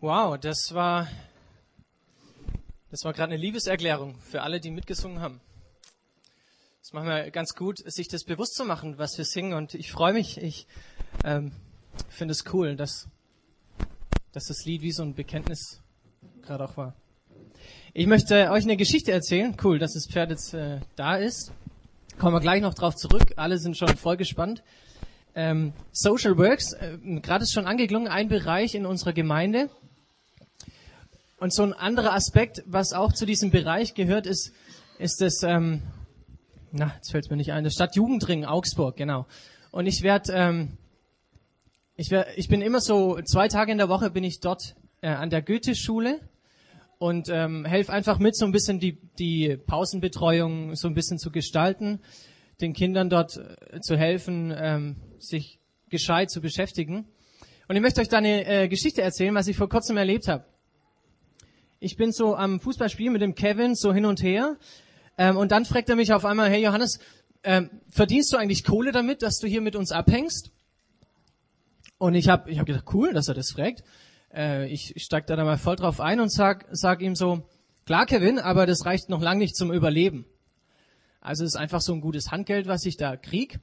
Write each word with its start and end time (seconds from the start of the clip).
Wow, 0.00 0.38
das 0.38 0.72
war, 0.74 1.08
das 2.88 3.02
war 3.02 3.12
gerade 3.12 3.32
eine 3.32 3.42
Liebeserklärung 3.42 4.14
für 4.20 4.42
alle, 4.42 4.60
die 4.60 4.70
mitgesungen 4.70 5.20
haben. 5.20 5.40
Das 6.80 6.92
machen 6.92 7.08
wir 7.08 7.28
ganz 7.32 7.56
gut, 7.56 7.78
sich 7.78 8.06
das 8.06 8.22
bewusst 8.22 8.54
zu 8.54 8.64
machen, 8.64 8.96
was 8.98 9.18
wir 9.18 9.24
singen. 9.24 9.54
Und 9.54 9.74
ich 9.74 9.90
freue 9.90 10.12
mich, 10.12 10.38
ich 10.38 10.68
ähm, 11.24 11.50
finde 12.08 12.30
es 12.30 12.44
cool, 12.52 12.76
dass, 12.76 13.08
dass 14.30 14.44
das 14.44 14.64
Lied 14.64 14.82
wie 14.82 14.92
so 14.92 15.02
ein 15.02 15.16
Bekenntnis 15.16 15.82
gerade 16.42 16.62
auch 16.62 16.76
war. 16.76 16.94
Ich 17.92 18.06
möchte 18.06 18.52
euch 18.52 18.62
eine 18.62 18.76
Geschichte 18.76 19.10
erzählen. 19.10 19.56
Cool, 19.64 19.80
dass 19.80 19.94
das 19.94 20.06
Pferd 20.06 20.30
jetzt 20.30 20.54
äh, 20.54 20.78
da 20.94 21.16
ist. 21.16 21.50
Kommen 22.20 22.36
wir 22.36 22.40
gleich 22.40 22.62
noch 22.62 22.74
drauf 22.74 22.94
zurück. 22.94 23.32
Alle 23.34 23.58
sind 23.58 23.76
schon 23.76 23.96
voll 23.96 24.16
gespannt. 24.16 24.62
Ähm, 25.34 25.72
Social 25.92 26.36
Works, 26.36 26.72
äh, 26.72 26.98
gerade 27.20 27.44
ist 27.44 27.52
schon 27.52 27.66
angeklungen, 27.66 28.08
ein 28.08 28.28
Bereich 28.28 28.74
in 28.74 28.86
unserer 28.86 29.12
Gemeinde, 29.12 29.70
und 31.38 31.52
so 31.54 31.62
ein 31.62 31.72
anderer 31.72 32.14
Aspekt, 32.14 32.62
was 32.66 32.92
auch 32.92 33.12
zu 33.12 33.24
diesem 33.24 33.50
Bereich 33.50 33.94
gehört, 33.94 34.26
ist, 34.26 34.52
ist 34.98 35.20
das, 35.20 35.42
ähm, 35.44 35.82
na, 36.72 36.92
jetzt 36.96 37.12
fällt 37.12 37.30
mir 37.30 37.36
nicht 37.36 37.52
ein, 37.52 37.64
das 37.64 37.74
Stadtjugendring 37.74 38.44
Augsburg, 38.44 38.96
genau. 38.96 39.26
Und 39.70 39.86
ich 39.86 40.02
werde, 40.02 40.32
ähm, 40.32 40.78
ich, 41.94 42.10
werd, 42.10 42.28
ich 42.36 42.48
bin 42.48 42.60
immer 42.60 42.80
so, 42.80 43.20
zwei 43.22 43.46
Tage 43.46 43.70
in 43.70 43.78
der 43.78 43.88
Woche 43.88 44.10
bin 44.10 44.24
ich 44.24 44.40
dort 44.40 44.74
äh, 45.00 45.08
an 45.08 45.30
der 45.30 45.42
Goethe-Schule 45.42 46.18
und 46.98 47.28
ähm, 47.28 47.64
helfe 47.64 47.92
einfach 47.92 48.18
mit, 48.18 48.36
so 48.36 48.44
ein 48.44 48.52
bisschen 48.52 48.80
die, 48.80 48.98
die 49.18 49.56
Pausenbetreuung 49.56 50.74
so 50.74 50.88
ein 50.88 50.94
bisschen 50.94 51.18
zu 51.18 51.30
gestalten, 51.30 52.00
den 52.60 52.72
Kindern 52.72 53.10
dort 53.10 53.36
äh, 53.36 53.80
zu 53.80 53.96
helfen, 53.96 54.52
ähm, 54.56 54.96
sich 55.20 55.60
gescheit 55.88 56.30
zu 56.30 56.40
beschäftigen. 56.40 57.06
Und 57.68 57.76
ich 57.76 57.82
möchte 57.82 58.00
euch 58.00 58.08
da 58.08 58.18
eine 58.18 58.44
äh, 58.44 58.68
Geschichte 58.68 59.02
erzählen, 59.02 59.34
was 59.36 59.46
ich 59.46 59.56
vor 59.56 59.68
kurzem 59.68 59.96
erlebt 59.96 60.26
habe 60.26 60.44
ich 61.80 61.96
bin 61.96 62.12
so 62.12 62.34
am 62.34 62.60
Fußballspiel 62.60 63.10
mit 63.10 63.22
dem 63.22 63.34
Kevin 63.34 63.74
so 63.74 63.92
hin 63.92 64.04
und 64.04 64.22
her. 64.22 64.56
Ähm, 65.16 65.36
und 65.36 65.52
dann 65.52 65.64
fragt 65.64 65.88
er 65.88 65.96
mich 65.96 66.12
auf 66.12 66.24
einmal, 66.24 66.50
hey 66.50 66.62
Johannes, 66.62 66.98
ähm, 67.44 67.70
verdienst 67.88 68.32
du 68.32 68.36
eigentlich 68.36 68.64
Kohle 68.64 68.92
damit, 68.92 69.22
dass 69.22 69.38
du 69.38 69.46
hier 69.46 69.60
mit 69.60 69.76
uns 69.76 69.92
abhängst? 69.92 70.50
Und 71.98 72.14
ich 72.14 72.28
habe 72.28 72.50
ich 72.50 72.58
hab 72.58 72.66
gedacht, 72.66 72.86
cool, 72.92 73.12
dass 73.12 73.28
er 73.28 73.34
das 73.34 73.50
fragt. 73.50 73.82
Äh, 74.32 74.68
ich 74.68 74.94
steig 74.96 75.26
da 75.26 75.36
dann 75.36 75.46
mal 75.46 75.58
voll 75.58 75.76
drauf 75.76 76.00
ein 76.00 76.20
und 76.20 76.32
sag, 76.32 76.66
sag 76.70 77.00
ihm 77.00 77.14
so, 77.14 77.48
klar 77.86 78.06
Kevin, 78.06 78.38
aber 78.38 78.66
das 78.66 78.84
reicht 78.84 79.08
noch 79.08 79.20
lang 79.20 79.38
nicht 79.38 79.56
zum 79.56 79.72
Überleben. 79.72 80.26
Also 81.20 81.44
es 81.44 81.54
ist 81.54 81.56
einfach 81.56 81.80
so 81.80 81.92
ein 81.92 82.00
gutes 82.00 82.30
Handgeld, 82.30 82.66
was 82.66 82.84
ich 82.84 82.96
da 82.96 83.16
krieg. 83.16 83.60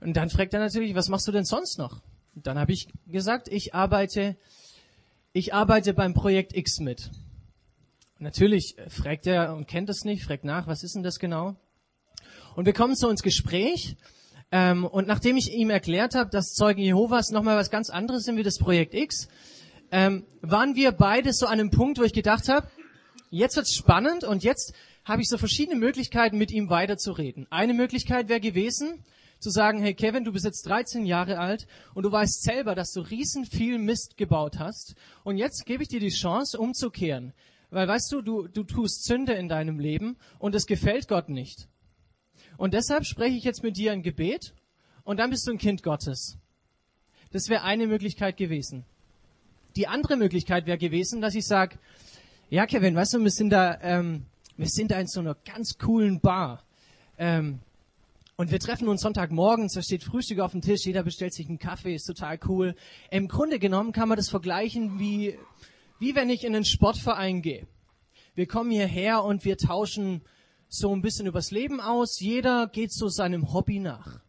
Und 0.00 0.16
dann 0.16 0.30
fragt 0.30 0.54
er 0.54 0.60
natürlich, 0.60 0.94
was 0.94 1.08
machst 1.08 1.28
du 1.28 1.32
denn 1.32 1.44
sonst 1.44 1.78
noch? 1.78 2.00
Und 2.34 2.46
dann 2.46 2.58
habe 2.58 2.72
ich 2.72 2.88
gesagt, 3.06 3.48
ich 3.48 3.74
arbeite, 3.74 4.36
ich 5.32 5.52
arbeite 5.52 5.92
beim 5.94 6.14
Projekt 6.14 6.56
X 6.56 6.80
mit. 6.80 7.10
Natürlich 8.20 8.76
äh, 8.76 8.90
fragt 8.90 9.26
er 9.26 9.56
und 9.56 9.66
kennt 9.66 9.88
es 9.88 10.04
nicht, 10.04 10.24
fragt 10.24 10.44
nach, 10.44 10.66
was 10.66 10.84
ist 10.84 10.94
denn 10.94 11.02
das 11.02 11.18
genau? 11.18 11.56
Und 12.54 12.66
wir 12.66 12.74
kommen 12.74 12.94
so 12.94 13.08
ins 13.08 13.22
Gespräch. 13.22 13.96
Ähm, 14.52 14.84
und 14.84 15.08
nachdem 15.08 15.38
ich 15.38 15.50
ihm 15.52 15.70
erklärt 15.70 16.14
habe, 16.14 16.28
dass 16.28 16.52
Zeugen 16.52 16.82
Jehovas 16.82 17.30
nochmal 17.30 17.56
was 17.56 17.70
ganz 17.70 17.88
anderes 17.88 18.24
sind 18.24 18.36
wie 18.36 18.42
das 18.42 18.58
Projekt 18.58 18.92
X, 18.92 19.28
ähm, 19.90 20.26
waren 20.42 20.76
wir 20.76 20.92
beide 20.92 21.32
so 21.32 21.46
an 21.46 21.60
einem 21.60 21.70
Punkt, 21.70 21.98
wo 21.98 22.02
ich 22.02 22.12
gedacht 22.12 22.50
habe, 22.50 22.68
jetzt 23.30 23.56
wird's 23.56 23.74
spannend 23.74 24.22
und 24.24 24.44
jetzt 24.44 24.74
habe 25.04 25.22
ich 25.22 25.28
so 25.28 25.38
verschiedene 25.38 25.78
Möglichkeiten, 25.78 26.36
mit 26.36 26.52
ihm 26.52 26.68
weiterzureden. 26.68 27.46
Eine 27.48 27.72
Möglichkeit 27.72 28.28
wäre 28.28 28.40
gewesen, 28.40 29.02
zu 29.38 29.48
sagen, 29.48 29.80
hey 29.80 29.94
Kevin, 29.94 30.24
du 30.24 30.32
bist 30.32 30.44
jetzt 30.44 30.66
13 30.66 31.06
Jahre 31.06 31.38
alt 31.38 31.66
und 31.94 32.02
du 32.02 32.12
weißt 32.12 32.42
selber, 32.42 32.74
dass 32.74 32.92
du 32.92 33.00
riesen 33.00 33.46
viel 33.46 33.78
Mist 33.78 34.18
gebaut 34.18 34.58
hast. 34.58 34.94
Und 35.24 35.38
jetzt 35.38 35.64
gebe 35.64 35.82
ich 35.82 35.88
dir 35.88 36.00
die 36.00 36.10
Chance, 36.10 36.58
umzukehren. 36.58 37.32
Weil 37.70 37.86
weißt 37.86 38.10
du, 38.12 38.22
du, 38.22 38.48
du 38.48 38.64
tust 38.64 39.04
Sünde 39.04 39.32
in 39.32 39.48
deinem 39.48 39.78
Leben 39.78 40.16
und 40.38 40.54
es 40.54 40.66
gefällt 40.66 41.08
Gott 41.08 41.28
nicht. 41.28 41.68
Und 42.56 42.74
deshalb 42.74 43.06
spreche 43.06 43.36
ich 43.36 43.44
jetzt 43.44 43.62
mit 43.62 43.76
dir 43.76 43.92
ein 43.92 44.02
Gebet 44.02 44.54
und 45.04 45.18
dann 45.18 45.30
bist 45.30 45.46
du 45.46 45.52
ein 45.52 45.58
Kind 45.58 45.82
Gottes. 45.82 46.38
Das 47.32 47.48
wäre 47.48 47.62
eine 47.62 47.86
Möglichkeit 47.86 48.36
gewesen. 48.36 48.84
Die 49.76 49.86
andere 49.86 50.16
Möglichkeit 50.16 50.66
wäre 50.66 50.78
gewesen, 50.78 51.20
dass 51.20 51.34
ich 51.36 51.46
sage, 51.46 51.78
ja 52.48 52.66
Kevin, 52.66 52.96
weißt 52.96 53.14
du, 53.14 53.20
wir 53.20 53.30
sind 53.30 53.50
da, 53.50 53.78
ähm, 53.82 54.26
wir 54.56 54.68
sind 54.68 54.90
da 54.90 54.98
in 54.98 55.06
so 55.06 55.20
einer 55.20 55.36
ganz 55.44 55.78
coolen 55.78 56.20
Bar. 56.20 56.64
Ähm, 57.18 57.60
und 58.36 58.50
wir 58.50 58.58
treffen 58.58 58.88
uns 58.88 59.02
Sonntagmorgens, 59.02 59.74
da 59.74 59.82
steht 59.82 60.02
Frühstück 60.02 60.40
auf 60.40 60.52
dem 60.52 60.62
Tisch, 60.62 60.86
jeder 60.86 61.02
bestellt 61.02 61.34
sich 61.34 61.46
einen 61.46 61.58
Kaffee, 61.58 61.94
ist 61.94 62.06
total 62.06 62.38
cool. 62.48 62.74
Im 63.10 63.28
Grunde 63.28 63.58
genommen 63.58 63.92
kann 63.92 64.08
man 64.08 64.16
das 64.16 64.28
vergleichen 64.28 64.98
wie 64.98 65.38
wie 66.00 66.14
wenn 66.16 66.30
ich 66.30 66.42
in 66.44 66.56
einen 66.56 66.64
Sportverein 66.64 67.42
gehe. 67.42 67.68
Wir 68.34 68.46
kommen 68.46 68.70
hierher 68.70 69.22
und 69.22 69.44
wir 69.44 69.56
tauschen 69.56 70.22
so 70.68 70.94
ein 70.94 71.02
bisschen 71.02 71.26
übers 71.26 71.50
Leben 71.50 71.80
aus. 71.80 72.18
Jeder 72.20 72.66
geht 72.66 72.92
so 72.92 73.08
seinem 73.08 73.52
Hobby 73.52 73.78
nach. 73.78 74.22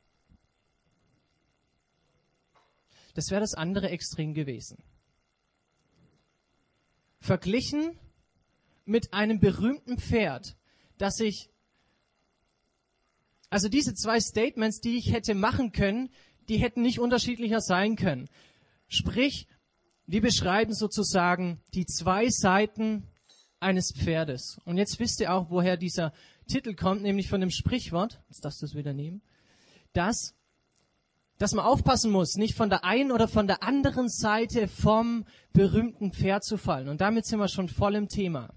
Das 3.14 3.32
wäre 3.32 3.42
das 3.42 3.54
andere 3.54 3.90
Extrem 3.90 4.34
gewesen. 4.34 4.84
Verglichen 7.20 7.98
mit 8.86 9.14
einem 9.14 9.40
berühmten 9.40 9.98
Pferd, 9.98 10.58
das 10.98 11.20
ich, 11.20 11.50
also 13.50 13.70
diese 13.70 13.94
zwei 13.94 14.20
Statements, 14.20 14.82
die 14.82 14.98
ich 14.98 15.12
hätte 15.12 15.36
machen 15.36 15.72
können, 15.72 16.10
die 16.50 16.58
hätten 16.58 16.82
nicht 16.82 17.00
unterschiedlicher 17.00 17.62
sein 17.62 17.96
können. 17.96 18.28
Sprich, 18.88 19.48
die 20.12 20.20
beschreiben 20.20 20.74
sozusagen 20.74 21.62
die 21.74 21.86
zwei 21.86 22.28
Seiten 22.30 23.08
eines 23.62 23.94
Pferdes. 23.94 24.60
Und 24.66 24.78
jetzt 24.78 25.00
wisst 25.00 25.22
ihr 25.22 25.34
auch, 25.34 25.50
woher 25.50 25.78
dieser 25.78 26.12
Titel 26.48 26.76
kommt, 26.76 27.02
nämlich 27.02 27.30
von 27.30 27.40
dem 27.40 27.50
Sprichwort, 27.50 28.22
jetzt 28.28 28.44
darfst 28.44 28.62
du 28.62 28.66
es 28.66 28.76
wieder 28.76 28.92
nehmen, 28.92 29.22
dass, 29.94 30.36
dass 31.38 31.54
man 31.54 31.64
aufpassen 31.64 32.12
muss, 32.12 32.36
nicht 32.36 32.56
von 32.56 32.70
der 32.70 32.84
einen 32.84 33.12
oder 33.12 33.30
von 33.30 33.48
der 33.48 33.64
anderen 33.64 34.10
Seite 34.10 34.68
vom 34.68 35.26
berühmten 35.54 36.12
Pferd 36.12 36.44
zu 36.44 36.58
fallen. 36.58 36.90
Und 36.90 37.00
damit 37.00 37.26
sind 37.26 37.40
wir 37.40 37.48
schon 37.48 37.70
voll 37.70 37.96
im 37.96 38.10
Thema. 38.10 38.54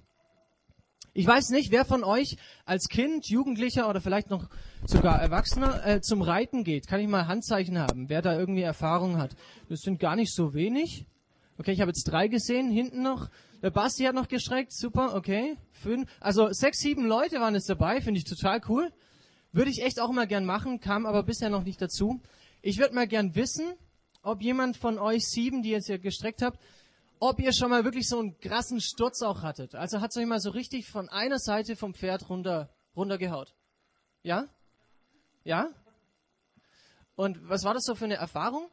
Ich 1.13 1.27
weiß 1.27 1.51
nicht, 1.51 1.71
wer 1.71 1.85
von 1.85 2.03
euch 2.03 2.37
als 2.65 2.89
Kind, 2.89 3.29
Jugendlicher 3.29 3.89
oder 3.89 4.01
vielleicht 4.01 4.29
noch 4.29 4.49
sogar 4.85 5.23
Erwachsener 5.23 5.87
äh, 5.87 6.01
zum 6.01 6.21
Reiten 6.23 6.65
geht. 6.65 6.89
Kann 6.89 6.99
ich 6.99 7.07
mal 7.07 7.29
Handzeichen 7.29 7.79
haben, 7.79 8.09
wer 8.09 8.23
da 8.23 8.37
irgendwie 8.37 8.63
Erfahrung 8.63 9.19
hat. 9.19 9.37
Das 9.69 9.83
sind 9.83 10.01
gar 10.01 10.17
nicht 10.17 10.35
so 10.35 10.55
wenig. 10.55 11.07
Okay, 11.57 11.73
ich 11.73 11.81
habe 11.81 11.91
jetzt 11.91 12.05
drei 12.05 12.29
gesehen, 12.29 12.71
hinten 12.71 13.03
noch. 13.03 13.31
Der 13.63 13.71
Basti 13.71 14.05
hat 14.05 14.15
noch 14.15 14.29
gestreckt, 14.29 14.73
super, 14.73 15.15
okay. 15.15 15.57
Fünf. 15.71 16.11
Also 16.21 16.53
sechs, 16.53 16.79
sieben 16.79 17.07
Leute 17.07 17.41
waren 17.41 17.55
jetzt 17.55 17.71
dabei, 17.71 18.01
finde 18.01 18.19
ich 18.19 18.25
total 18.25 18.61
cool. 18.69 18.93
Würde 19.53 19.71
ich 19.71 19.83
echt 19.83 20.01
auch 20.01 20.11
mal 20.11 20.27
gern 20.27 20.45
machen, 20.45 20.81
kam 20.81 21.07
aber 21.07 21.23
bisher 21.23 21.51
noch 21.51 21.63
nicht 21.63 21.81
dazu. 21.81 22.21
Ich 22.61 22.79
würde 22.79 22.95
mal 22.95 23.07
gern 23.07 23.37
wissen, 23.37 23.75
ob 24.23 24.43
jemand 24.43 24.77
von 24.77 24.99
euch 24.99 25.29
sieben, 25.29 25.63
die 25.63 25.71
jetzt 25.71 25.87
hier 25.87 25.99
gestreckt 25.99 26.43
habt, 26.43 26.59
ob 27.21 27.39
ihr 27.39 27.53
schon 27.53 27.71
mal 27.71 27.85
wirklich 27.85 28.09
so 28.09 28.19
einen 28.19 28.39
krassen 28.41 28.81
Sturz 28.81 29.23
auch 29.23 29.43
hattet. 29.43 29.77
Also 29.77 30.01
hat 30.01 30.17
euch 30.17 30.27
mal 30.27 30.41
so 30.41 30.51
richtig 30.51 30.89
von 30.89 31.09
einer 31.09 31.39
Seite 31.39 31.77
vom 31.77 31.95
Pferd 31.95 32.29
runter, 32.29 32.69
runtergehaut. 32.97 33.55
Ja? 34.23 34.49
Ja? 35.45 35.69
Und 37.15 37.49
was 37.49 37.63
war 37.63 37.75
das 37.75 37.85
so 37.85 37.95
für 37.95 38.07
eine 38.07 38.17
Erfahrung? 38.17 38.69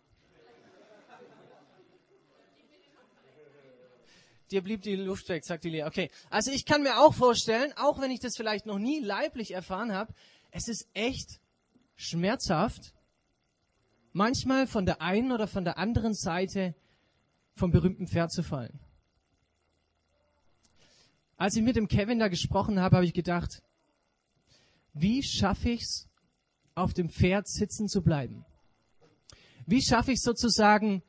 Dir 4.52 4.62
blieb 4.62 4.82
die 4.82 4.96
Luft 4.96 5.30
weg, 5.30 5.46
sagt 5.46 5.64
die 5.64 5.70
Lea. 5.70 5.84
Okay, 5.84 6.10
also 6.30 6.52
ich 6.52 6.66
kann 6.66 6.84
mir 6.84 7.00
auch 7.00 7.14
vorstellen, 7.14 7.74
auch 7.78 8.00
wenn 8.02 8.12
ich 8.12 8.20
das 8.20 8.36
vielleicht 8.36 8.66
noch 8.66 8.80
nie 8.80 9.00
leiblich 9.00 9.52
erfahren 9.52 9.94
habe, 9.94 10.14
es 10.52 10.68
ist 10.68 10.88
echt 10.94 11.40
schmerzhaft, 11.96 12.94
manchmal 14.12 14.68
von 14.68 14.86
der 14.86 15.02
einen 15.02 15.32
oder 15.32 15.48
von 15.48 15.64
der 15.64 15.78
anderen 15.78 16.14
Seite 16.14 16.76
vom 17.56 17.72
berühmten 17.72 18.08
Pferd 18.08 18.32
zu 18.32 18.44
fallen. 18.44 18.80
Als 21.38 21.56
ich 21.56 21.64
mit 21.64 21.76
dem 21.76 21.88
Kevin 21.88 22.20
da 22.20 22.28
gesprochen 22.28 22.80
habe, 22.80 22.98
habe 22.98 23.06
ich 23.06 23.14
gedacht, 23.14 23.64
wie 24.94 25.24
schaffe 25.24 25.70
ich 25.70 25.84
es, 25.84 26.08
auf 26.76 26.94
dem 26.94 27.10
Pferd 27.10 27.48
sitzen 27.48 27.88
zu 27.88 28.02
bleiben? 28.02 28.46
Wie 29.66 29.82
schaffe 29.82 30.12
ich 30.12 30.22
sozusagen, 30.22 31.04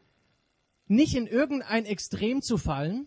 nicht 0.86 1.14
in 1.14 1.26
irgendein 1.26 1.84
Extrem 1.84 2.42
zu 2.42 2.58
fallen, 2.58 3.06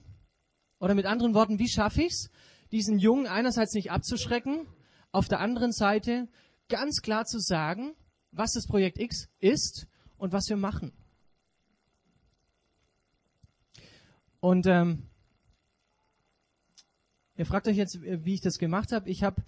oder 0.85 0.93
mit 0.93 1.07
anderen 1.07 1.33
Worten, 1.33 1.57
wie 1.57 1.67
schaffe 1.67 2.03
ich 2.03 2.11
es, 2.11 2.29
diesen 2.71 2.99
Jungen 2.99 3.25
einerseits 3.25 3.73
nicht 3.73 3.89
abzuschrecken, 3.89 4.67
auf 5.11 5.27
der 5.27 5.39
anderen 5.39 5.71
Seite 5.71 6.27
ganz 6.69 7.01
klar 7.01 7.25
zu 7.25 7.39
sagen, 7.39 7.95
was 8.31 8.51
das 8.51 8.67
Projekt 8.67 8.99
X 8.99 9.27
ist 9.39 9.87
und 10.17 10.31
was 10.31 10.47
wir 10.47 10.57
machen. 10.57 10.93
Und 14.39 14.67
ähm, 14.67 15.09
ihr 17.35 17.47
fragt 17.47 17.67
euch 17.67 17.77
jetzt, 17.77 17.99
wie 18.03 18.35
ich 18.35 18.41
das 18.41 18.59
gemacht 18.59 18.91
habe. 18.91 19.09
Ich 19.09 19.23
habe 19.23 19.43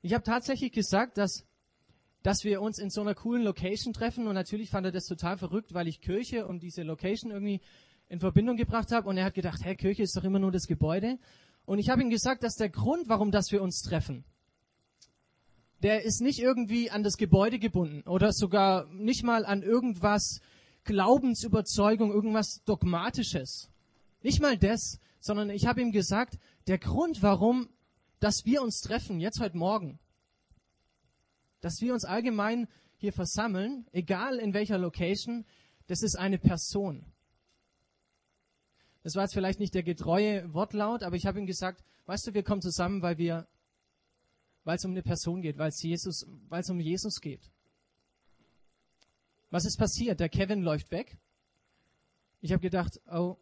ich 0.00 0.14
hab 0.14 0.24
tatsächlich 0.24 0.72
gesagt, 0.72 1.18
dass, 1.18 1.44
dass 2.22 2.44
wir 2.44 2.62
uns 2.62 2.78
in 2.78 2.88
so 2.88 3.02
einer 3.02 3.14
coolen 3.14 3.42
Location 3.42 3.92
treffen 3.92 4.26
und 4.26 4.34
natürlich 4.34 4.70
fand 4.70 4.86
er 4.86 4.92
das 4.92 5.04
total 5.04 5.36
verrückt, 5.36 5.74
weil 5.74 5.86
ich 5.86 6.00
Kirche 6.00 6.46
und 6.46 6.62
diese 6.62 6.82
Location 6.82 7.30
irgendwie 7.30 7.60
in 8.08 8.20
Verbindung 8.20 8.56
gebracht 8.56 8.92
habe. 8.92 9.08
Und 9.08 9.16
er 9.16 9.24
hat 9.24 9.34
gedacht, 9.34 9.60
hey, 9.62 9.76
Kirche 9.76 10.02
ist 10.02 10.16
doch 10.16 10.24
immer 10.24 10.38
nur 10.38 10.52
das 10.52 10.66
Gebäude. 10.66 11.18
Und 11.64 11.78
ich 11.78 11.90
habe 11.90 12.02
ihm 12.02 12.10
gesagt, 12.10 12.42
dass 12.42 12.56
der 12.56 12.70
Grund, 12.70 13.08
warum 13.08 13.30
das 13.30 13.52
wir 13.52 13.62
uns 13.62 13.82
treffen, 13.82 14.24
der 15.82 16.02
ist 16.04 16.20
nicht 16.20 16.40
irgendwie 16.40 16.90
an 16.90 17.02
das 17.02 17.16
Gebäude 17.16 17.58
gebunden 17.58 18.02
oder 18.08 18.32
sogar 18.32 18.86
nicht 18.86 19.22
mal 19.22 19.44
an 19.44 19.62
irgendwas 19.62 20.40
Glaubensüberzeugung, 20.84 22.10
irgendwas 22.10 22.62
Dogmatisches. 22.64 23.70
Nicht 24.22 24.40
mal 24.40 24.56
das, 24.56 24.98
sondern 25.20 25.50
ich 25.50 25.66
habe 25.66 25.80
ihm 25.80 25.92
gesagt, 25.92 26.38
der 26.66 26.78
Grund, 26.78 27.22
warum, 27.22 27.68
dass 28.18 28.44
wir 28.44 28.62
uns 28.62 28.80
treffen, 28.80 29.20
jetzt 29.20 29.40
heute 29.40 29.56
Morgen, 29.56 29.98
dass 31.60 31.80
wir 31.80 31.92
uns 31.92 32.04
allgemein 32.04 32.66
hier 32.96 33.12
versammeln, 33.12 33.86
egal 33.92 34.38
in 34.38 34.54
welcher 34.54 34.78
Location, 34.78 35.44
das 35.86 36.02
ist 36.02 36.16
eine 36.16 36.38
Person. 36.38 37.04
Das 39.08 39.14
war 39.14 39.22
jetzt 39.22 39.32
vielleicht 39.32 39.58
nicht 39.58 39.72
der 39.72 39.82
getreue 39.82 40.52
Wortlaut, 40.52 41.02
aber 41.02 41.16
ich 41.16 41.24
habe 41.24 41.38
ihm 41.38 41.46
gesagt, 41.46 41.82
weißt 42.04 42.26
du, 42.26 42.34
wir 42.34 42.42
kommen 42.42 42.60
zusammen, 42.60 43.00
weil 43.00 43.16
wir, 43.16 43.48
weil 44.64 44.76
es 44.76 44.84
um 44.84 44.90
eine 44.90 45.02
Person 45.02 45.40
geht, 45.40 45.56
weil 45.56 45.70
es 45.70 45.82
Jesus, 45.82 46.26
weil 46.50 46.60
es 46.60 46.68
um 46.68 46.78
Jesus 46.78 47.22
geht. 47.22 47.50
Was 49.48 49.64
ist 49.64 49.78
passiert? 49.78 50.20
Der 50.20 50.28
Kevin 50.28 50.60
läuft 50.60 50.90
weg. 50.90 51.16
Ich 52.42 52.52
habe 52.52 52.60
gedacht, 52.60 53.00
oh, 53.10 53.38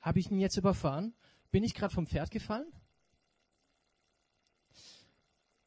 habe 0.00 0.18
ich 0.18 0.32
ihn 0.32 0.40
jetzt 0.40 0.56
überfahren? 0.56 1.14
Bin 1.52 1.62
ich 1.62 1.74
gerade 1.74 1.94
vom 1.94 2.08
Pferd 2.08 2.32
gefallen? 2.32 2.66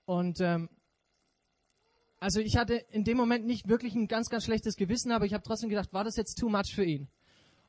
Und 0.04 0.42
ähm, 0.42 0.68
also 2.20 2.42
ich 2.42 2.58
hatte 2.58 2.74
in 2.90 3.06
dem 3.06 3.16
Moment 3.16 3.46
nicht 3.46 3.70
wirklich 3.70 3.96
ein 3.96 4.10
ganz, 4.10 4.30
ganz 4.30 4.44
schlechtes 4.44 4.76
Gewissen, 4.76 5.14
aber 5.14 5.26
ich 5.26 5.34
habe 5.34 5.44
trotzdem 5.46 5.70
gedacht, 5.70 5.94
war 5.94 6.04
das 6.04 6.18
jetzt 6.18 6.38
too 6.38 6.50
much 6.50 6.76
für 6.76 6.84
ihn? 6.84 7.08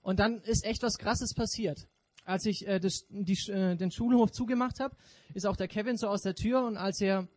Und 0.03 0.19
dann 0.19 0.41
ist 0.43 0.65
echt 0.65 0.83
was 0.83 0.99
Krasses 0.99 1.35
passiert. 1.35 1.89
Als 2.25 2.45
ich 2.47 2.67
äh, 2.67 2.79
das, 2.79 3.07
die, 3.09 3.39
äh, 3.51 3.77
den 3.77 3.91
Schulhof 3.91 4.31
zugemacht 4.31 4.81
habe, 4.81 4.97
ist 5.35 5.47
auch 5.47 5.57
der 5.57 5.69
Kevin 5.69 5.97
so 5.97 6.09
aus 6.09 6.23
der 6.23 6.35
Tür 6.35 6.65
und 6.65 6.77
als 6.77 7.01
er, 7.01 7.29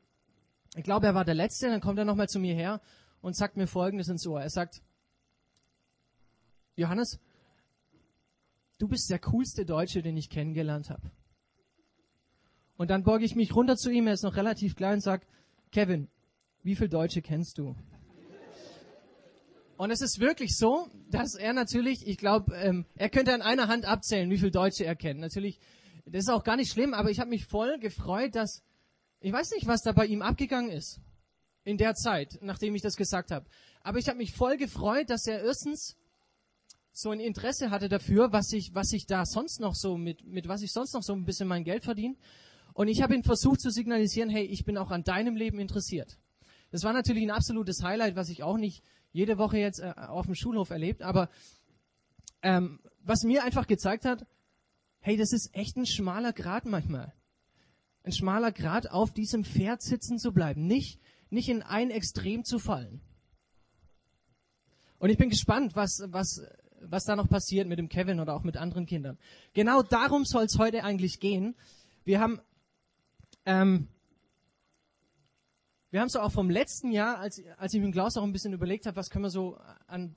ich 0.75 0.83
glaube, 0.83 1.07
er 1.07 1.15
war 1.15 1.25
der 1.25 1.33
Letzte, 1.33 1.69
dann 1.69 1.81
kommt 1.81 1.97
er 1.97 2.05
nochmal 2.05 2.27
zu 2.27 2.39
mir 2.39 2.53
her 2.53 2.81
und 3.21 3.35
sagt 3.35 3.57
mir 3.57 3.67
Folgendes 3.67 4.09
ins 4.09 4.27
Ohr. 4.27 4.41
Er 4.41 4.49
sagt, 4.49 4.83
Johannes, 6.75 7.19
du 8.77 8.87
bist 8.87 9.09
der 9.09 9.19
coolste 9.19 9.65
Deutsche, 9.65 10.01
den 10.01 10.17
ich 10.17 10.29
kennengelernt 10.29 10.89
habe. 10.89 11.11
Und 12.77 12.89
dann 12.89 13.03
borge 13.03 13.25
ich 13.25 13.35
mich 13.35 13.55
runter 13.55 13.77
zu 13.77 13.89
ihm, 13.89 14.07
er 14.07 14.13
ist 14.13 14.23
noch 14.23 14.35
relativ 14.35 14.75
klein 14.75 14.95
und 14.95 15.01
sage, 15.01 15.25
Kevin, 15.71 16.09
wie 16.61 16.75
viele 16.75 16.89
Deutsche 16.89 17.21
kennst 17.21 17.57
du? 17.57 17.75
Und 19.77 19.91
es 19.91 20.01
ist 20.01 20.19
wirklich 20.19 20.57
so, 20.57 20.89
dass 21.09 21.35
er 21.35 21.53
natürlich, 21.53 22.07
ich 22.07 22.17
glaube, 22.17 22.55
ähm, 22.55 22.85
er 22.95 23.09
könnte 23.09 23.33
an 23.33 23.41
einer 23.41 23.67
Hand 23.67 23.85
abzählen, 23.85 24.29
wie 24.29 24.37
viele 24.37 24.51
Deutsche 24.51 24.85
er 24.85 24.95
kennt. 24.95 25.19
Natürlich, 25.19 25.59
das 26.05 26.23
ist 26.23 26.29
auch 26.29 26.43
gar 26.43 26.55
nicht 26.55 26.71
schlimm, 26.71 26.93
aber 26.93 27.11
ich 27.11 27.19
habe 27.19 27.29
mich 27.29 27.45
voll 27.45 27.77
gefreut, 27.79 28.35
dass, 28.35 28.63
ich 29.19 29.33
weiß 29.33 29.51
nicht, 29.51 29.67
was 29.67 29.81
da 29.81 29.91
bei 29.91 30.05
ihm 30.05 30.21
abgegangen 30.21 30.71
ist 30.71 31.01
in 31.65 31.77
der 31.77 31.95
Zeit, 31.95 32.39
nachdem 32.41 32.75
ich 32.75 32.81
das 32.81 32.95
gesagt 32.95 33.31
habe. 33.31 33.45
Aber 33.81 33.97
ich 33.97 34.07
habe 34.07 34.17
mich 34.17 34.33
voll 34.33 34.55
gefreut, 34.55 35.09
dass 35.09 35.27
er 35.27 35.43
erstens 35.43 35.97
so 36.93 37.09
ein 37.09 37.19
Interesse 37.19 37.69
hatte 37.69 37.89
dafür, 37.89 38.31
was 38.31 38.53
ich, 38.53 38.73
was 38.73 38.93
ich 38.93 39.05
da 39.05 39.25
sonst 39.25 39.59
noch 39.59 39.75
so 39.75 39.97
mit, 39.97 40.25
mit 40.25 40.47
was 40.47 40.61
ich 40.61 40.71
sonst 40.71 40.93
noch 40.93 41.03
so 41.03 41.13
ein 41.13 41.25
bisschen 41.25 41.49
mein 41.49 41.65
Geld 41.65 41.83
verdiene. 41.83 42.15
Und 42.73 42.87
ich 42.87 43.01
habe 43.01 43.13
ihn 43.13 43.23
versucht 43.23 43.59
zu 43.59 43.69
signalisieren, 43.69 44.29
hey, 44.29 44.45
ich 44.45 44.63
bin 44.63 44.77
auch 44.77 44.91
an 44.91 45.03
deinem 45.03 45.35
Leben 45.35 45.59
interessiert. 45.59 46.17
Das 46.71 46.83
war 46.83 46.93
natürlich 46.93 47.23
ein 47.23 47.31
absolutes 47.31 47.83
Highlight, 47.83 48.15
was 48.15 48.29
ich 48.29 48.43
auch 48.43 48.57
nicht 48.57 48.83
jede 49.15 49.37
Woche 49.37 49.57
jetzt 49.57 49.79
äh, 49.79 49.93
auf 49.95 50.25
dem 50.25 50.35
Schulhof 50.35 50.71
erlebt, 50.71 51.01
aber 51.01 51.29
ähm, 52.41 52.81
was 53.01 53.23
mir 53.23 53.45
einfach 53.45 53.65
gezeigt 53.65 54.03
hat, 54.03 54.27
hey, 54.99 55.15
das 55.15 55.31
ist 55.31 55.55
echt 55.55 55.77
ein 55.77 55.85
schmaler 55.85 56.33
Grad 56.33 56.65
manchmal. 56.65 57.13
Ein 58.03 58.11
schmaler 58.11 58.51
Grad, 58.51 58.91
auf 58.91 59.13
diesem 59.13 59.45
Pferd 59.45 59.81
sitzen 59.81 60.19
zu 60.19 60.33
bleiben, 60.33 60.67
nicht, 60.67 60.99
nicht 61.29 61.47
in 61.47 61.63
ein 61.63 61.91
Extrem 61.91 62.43
zu 62.43 62.59
fallen. 62.59 62.99
Und 64.99 65.09
ich 65.09 65.17
bin 65.17 65.29
gespannt, 65.29 65.77
was, 65.77 66.01
was, 66.07 66.41
was 66.81 67.05
da 67.05 67.15
noch 67.15 67.29
passiert 67.29 67.69
mit 67.69 67.79
dem 67.79 67.87
Kevin 67.87 68.19
oder 68.19 68.35
auch 68.35 68.43
mit 68.43 68.57
anderen 68.57 68.85
Kindern. 68.85 69.17
Genau 69.53 69.81
darum 69.81 70.25
soll 70.25 70.43
es 70.43 70.57
heute 70.57 70.83
eigentlich 70.83 71.21
gehen. 71.21 71.55
Wir 72.03 72.19
haben 72.19 72.41
ähm, 73.45 73.87
wir 75.95 76.01
haben 76.01 76.09
so 76.09 76.19
auch 76.19 76.33
vom 76.33 76.49
letzten 76.49 76.91
Jahr, 76.91 77.19
als, 77.19 77.41
als 77.55 77.73
ich 77.73 77.81
mit 77.81 77.93
Klaus 77.93 78.17
auch 78.17 78.23
ein 78.23 78.33
bisschen 78.33 78.51
überlegt 78.51 78.85
habe, 78.85 78.97
was 78.97 79.09
können 79.09 79.23
wir 79.23 79.29
so 79.29 79.57
an 79.87 80.13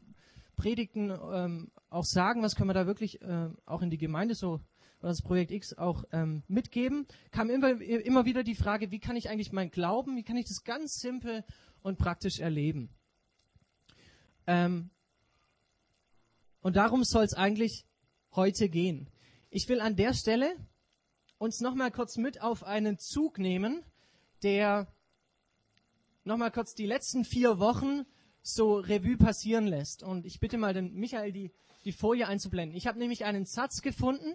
Predigten 0.57 1.17
ähm, 1.33 1.71
auch 1.89 2.03
sagen, 2.03 2.43
was 2.43 2.57
können 2.57 2.69
wir 2.69 2.75
da 2.75 2.89
wirklich 2.89 3.23
äh, 3.23 3.51
auch 3.65 3.81
in 3.81 3.89
die 3.89 3.97
Gemeinde 3.97 4.35
so 4.35 4.55
oder 4.99 5.11
das 5.11 5.23
Projekt 5.23 5.53
X 5.53 5.75
auch 5.75 6.03
ähm, 6.11 6.43
mitgeben, 6.49 7.07
kam 7.31 7.49
immer, 7.49 7.81
immer 7.81 8.25
wieder 8.25 8.43
die 8.43 8.57
Frage, 8.57 8.91
wie 8.91 8.99
kann 8.99 9.15
ich 9.15 9.31
eigentlich 9.31 9.53
mein 9.53 9.71
Glauben, 9.71 10.17
wie 10.17 10.25
kann 10.25 10.37
ich 10.37 10.49
das 10.49 10.65
ganz 10.65 10.99
simpel 10.99 11.45
und 11.83 11.97
praktisch 11.97 12.41
erleben? 12.41 12.91
Ähm, 14.49 14.91
und 16.61 16.75
darum 16.75 17.05
soll 17.05 17.23
es 17.23 17.35
eigentlich 17.35 17.87
heute 18.35 18.69
gehen. 18.69 19.09
Ich 19.49 19.69
will 19.69 19.81
an 19.81 19.95
der 19.95 20.13
Stelle 20.13 20.57
uns 21.39 21.61
nochmal 21.61 21.93
kurz 21.93 22.17
mit 22.17 22.43
auf 22.43 22.65
einen 22.65 22.99
Zug 22.99 23.39
nehmen, 23.39 23.85
der 24.43 24.93
nochmal 26.29 26.53
kurz 26.53 26.75
die 26.75 26.87
letzten 26.87 27.25
vier 27.25 27.59
Wochen 27.59 28.05
so 28.43 28.77
Revue 28.77 29.17
passieren 29.17 29.67
lässt. 29.67 30.05
Und 30.05 30.25
ich 30.27 30.39
bitte 30.39 30.59
mal 30.59 30.73
den 30.73 30.95
Michael, 30.95 31.33
die, 31.33 31.51
die 31.85 31.93
Folie 31.93 32.29
einzublenden. 32.29 32.77
Ich 32.77 32.87
habe 32.87 32.99
nämlich 32.99 33.25
einen 33.25 33.47
Satz 33.47 33.83
gefunden, 33.83 34.35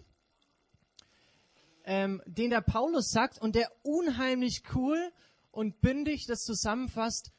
ähm, 1.86 2.22
den 2.25 2.50
der 2.50 2.62
Paulus 2.62 3.12
sagt 3.12 3.40
und 3.40 3.56
der 3.56 3.72
unheimlich 3.84 4.63
cool 4.74 5.12
und 5.51 5.80
bündig 5.81 6.25
das 6.25 6.44
zusammenfasst, 6.44 7.31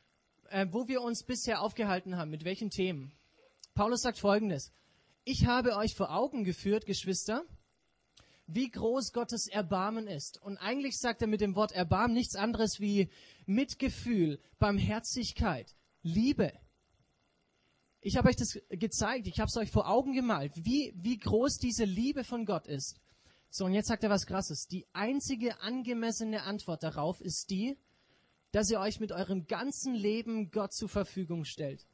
äh, 0.50 0.66
wo 0.70 0.88
wir 0.88 1.02
uns 1.02 1.24
bisher 1.24 1.60
aufgehalten 1.60 2.16
haben, 2.16 2.30
mit 2.30 2.44
welchen 2.44 2.70
Themen. 2.70 3.12
Paulus 3.74 4.02
sagt 4.02 4.18
Folgendes. 4.18 4.72
Ich 5.24 5.46
habe 5.46 5.76
euch 5.76 5.94
vor 5.94 6.14
Augen 6.14 6.44
geführt, 6.44 6.86
Geschwister, 6.86 7.44
wie 8.46 8.70
groß 8.70 9.12
Gottes 9.12 9.48
Erbarmen 9.48 10.06
ist. 10.06 10.40
Und 10.42 10.58
eigentlich 10.58 10.98
sagt 10.98 11.22
er 11.22 11.28
mit 11.28 11.40
dem 11.40 11.54
Wort 11.54 11.72
Erbarmen 11.72 12.14
nichts 12.14 12.36
anderes 12.36 12.80
wie 12.80 13.10
Mitgefühl, 13.46 14.40
Barmherzigkeit, 14.58 15.74
Liebe. 16.02 16.52
Ich 18.00 18.16
habe 18.16 18.28
euch 18.28 18.36
das 18.36 18.58
gezeigt, 18.68 19.26
ich 19.26 19.40
habe 19.40 19.48
es 19.48 19.56
euch 19.56 19.70
vor 19.70 19.88
Augen 19.88 20.12
gemalt, 20.12 20.52
wie, 20.56 20.92
wie 20.96 21.18
groß 21.18 21.56
diese 21.56 21.84
Liebe 21.84 22.22
von 22.22 22.44
Gott 22.44 22.66
ist. 22.66 23.00
So, 23.48 23.64
und 23.64 23.72
jetzt 23.72 23.88
sagt 23.88 24.04
er 24.04 24.10
was 24.10 24.26
Krasses. 24.26 24.66
Die 24.66 24.86
einzige 24.92 25.60
angemessene 25.60 26.42
Antwort 26.42 26.82
darauf 26.82 27.20
ist 27.20 27.50
die, 27.50 27.78
dass 28.52 28.70
ihr 28.70 28.78
euch 28.78 29.00
mit 29.00 29.10
eurem 29.10 29.46
ganzen 29.46 29.94
Leben 29.94 30.50
Gott 30.50 30.72
zur 30.72 30.88
Verfügung 30.88 31.44
stellt 31.44 31.86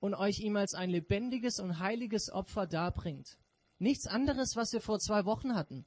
und 0.00 0.14
euch 0.14 0.40
ihm 0.40 0.56
als 0.56 0.74
ein 0.74 0.90
lebendiges 0.90 1.60
und 1.60 1.80
heiliges 1.80 2.30
Opfer 2.30 2.66
darbringt. 2.66 3.36
Nichts 3.78 4.06
anderes, 4.06 4.56
was 4.56 4.72
wir 4.72 4.80
vor 4.80 4.98
zwei 4.98 5.24
Wochen 5.24 5.54
hatten. 5.54 5.84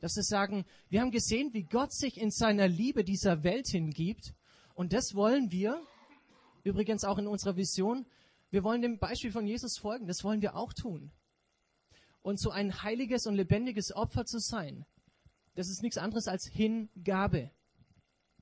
Dass 0.00 0.16
wir 0.16 0.22
sagen, 0.22 0.64
wir 0.88 1.00
haben 1.00 1.10
gesehen, 1.10 1.54
wie 1.54 1.64
Gott 1.64 1.92
sich 1.92 2.20
in 2.20 2.30
seiner 2.30 2.68
Liebe 2.68 3.04
dieser 3.04 3.44
Welt 3.44 3.68
hingibt. 3.68 4.34
Und 4.74 4.92
das 4.92 5.14
wollen 5.14 5.50
wir, 5.50 5.80
übrigens 6.64 7.04
auch 7.04 7.18
in 7.18 7.26
unserer 7.26 7.56
Vision, 7.56 8.06
wir 8.50 8.64
wollen 8.64 8.82
dem 8.82 8.98
Beispiel 8.98 9.32
von 9.32 9.46
Jesus 9.46 9.78
folgen. 9.78 10.06
Das 10.06 10.24
wollen 10.24 10.42
wir 10.42 10.56
auch 10.56 10.72
tun. 10.72 11.10
Und 12.20 12.38
so 12.38 12.50
ein 12.50 12.82
heiliges 12.82 13.26
und 13.26 13.34
lebendiges 13.34 13.94
Opfer 13.94 14.24
zu 14.26 14.38
sein, 14.38 14.84
das 15.54 15.68
ist 15.68 15.82
nichts 15.82 15.98
anderes 15.98 16.28
als 16.28 16.46
Hingabe. 16.46 17.50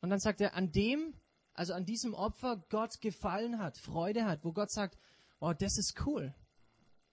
Und 0.01 0.11
dann 0.11 0.21
sagt 0.21 0.41
er, 0.41 0.55
an 0.55 0.73
dem, 0.73 1.15
also 1.55 1.73
an 1.73 1.85
diesem 1.85 2.15
Opfer 2.15 2.65
Gott 2.69 3.01
gefallen 3.01 3.59
hat, 3.59 3.79
Freude 3.79 4.25
hat, 4.25 4.45
wo 4.45 4.53
Gott 4.53 4.71
sagt, 4.71 4.99
oh, 5.41 5.53
das 5.53 5.79
ist 5.79 6.07
cool. 6.07 6.35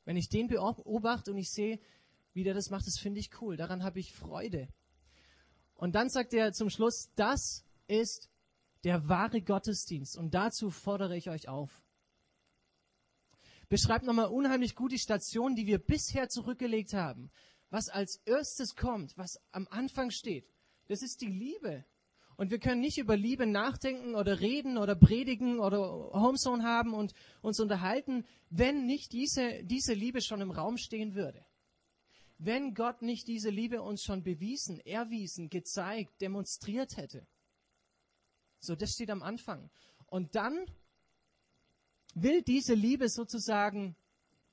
Wenn 0.07 0.15
ich 0.15 0.29
den 0.29 0.47
beobachte 0.47 1.31
und 1.31 1.37
ich 1.37 1.51
sehe, 1.51 1.81
wie 2.31 2.45
der 2.45 2.53
das 2.53 2.69
macht, 2.69 2.87
das 2.87 2.97
finde 2.97 3.19
ich 3.19 3.41
cool. 3.41 3.57
Daran 3.57 3.83
habe 3.83 3.99
ich 3.99 4.13
Freude. 4.13 4.69
Und 5.73 5.95
dann 5.95 6.09
sagt 6.09 6.33
er 6.33 6.53
zum 6.53 6.69
Schluss, 6.69 7.11
das 7.15 7.65
ist 7.87 8.29
der 8.85 9.09
wahre 9.09 9.41
Gottesdienst. 9.41 10.15
Und 10.15 10.33
dazu 10.33 10.69
fordere 10.71 11.17
ich 11.17 11.29
euch 11.29 11.49
auf. 11.49 11.83
Beschreibt 13.67 14.05
nochmal 14.05 14.27
unheimlich 14.27 14.75
gut 14.75 14.93
die 14.93 14.97
Station, 14.97 15.57
die 15.57 15.67
wir 15.67 15.77
bisher 15.77 16.29
zurückgelegt 16.29 16.93
haben. 16.93 17.29
Was 17.69 17.89
als 17.89 18.21
erstes 18.23 18.77
kommt, 18.77 19.17
was 19.17 19.41
am 19.51 19.67
Anfang 19.69 20.11
steht. 20.11 20.49
Das 20.87 21.01
ist 21.01 21.19
die 21.19 21.27
Liebe. 21.27 21.83
Und 22.38 22.51
wir 22.51 22.60
können 22.60 22.82
nicht 22.82 23.00
über 23.00 23.17
Liebe 23.17 23.48
nachdenken 23.48 24.13
oder 24.13 24.39
reden 24.39 24.77
oder 24.77 24.96
predigen 24.96 25.60
oder 25.60 25.79
Homezone 26.13 26.63
haben 26.63 26.94
und 26.94 27.13
uns 27.41 27.60
unterhalten, 27.60 28.25
wenn 28.51 28.86
nicht 28.86 29.12
diese, 29.12 29.63
diese 29.63 29.94
Liebe 29.94 30.22
schon 30.22 30.41
im 30.41 30.51
Raum 30.51 30.77
stehen 30.77 31.15
würde. 31.15 31.44
Wenn 32.38 32.75
Gott 32.75 33.01
nicht 33.01 33.27
diese 33.27 33.50
Liebe 33.50 33.82
uns 33.82 34.03
schon 34.03 34.22
bewiesen, 34.22 34.79
erwiesen, 34.82 35.50
gezeigt, 35.50 36.22
demonstriert 36.22 36.96
hätte. 36.96 37.25
So, 38.60 38.75
das 38.75 38.91
steht 38.91 39.10
am 39.10 39.24
Anfang. 39.24 39.72
Und 40.06 40.36
dann 40.36 40.63
will 42.13 42.44
diese 42.44 42.75
Liebe 42.75 43.10
sozusagen 43.10 43.96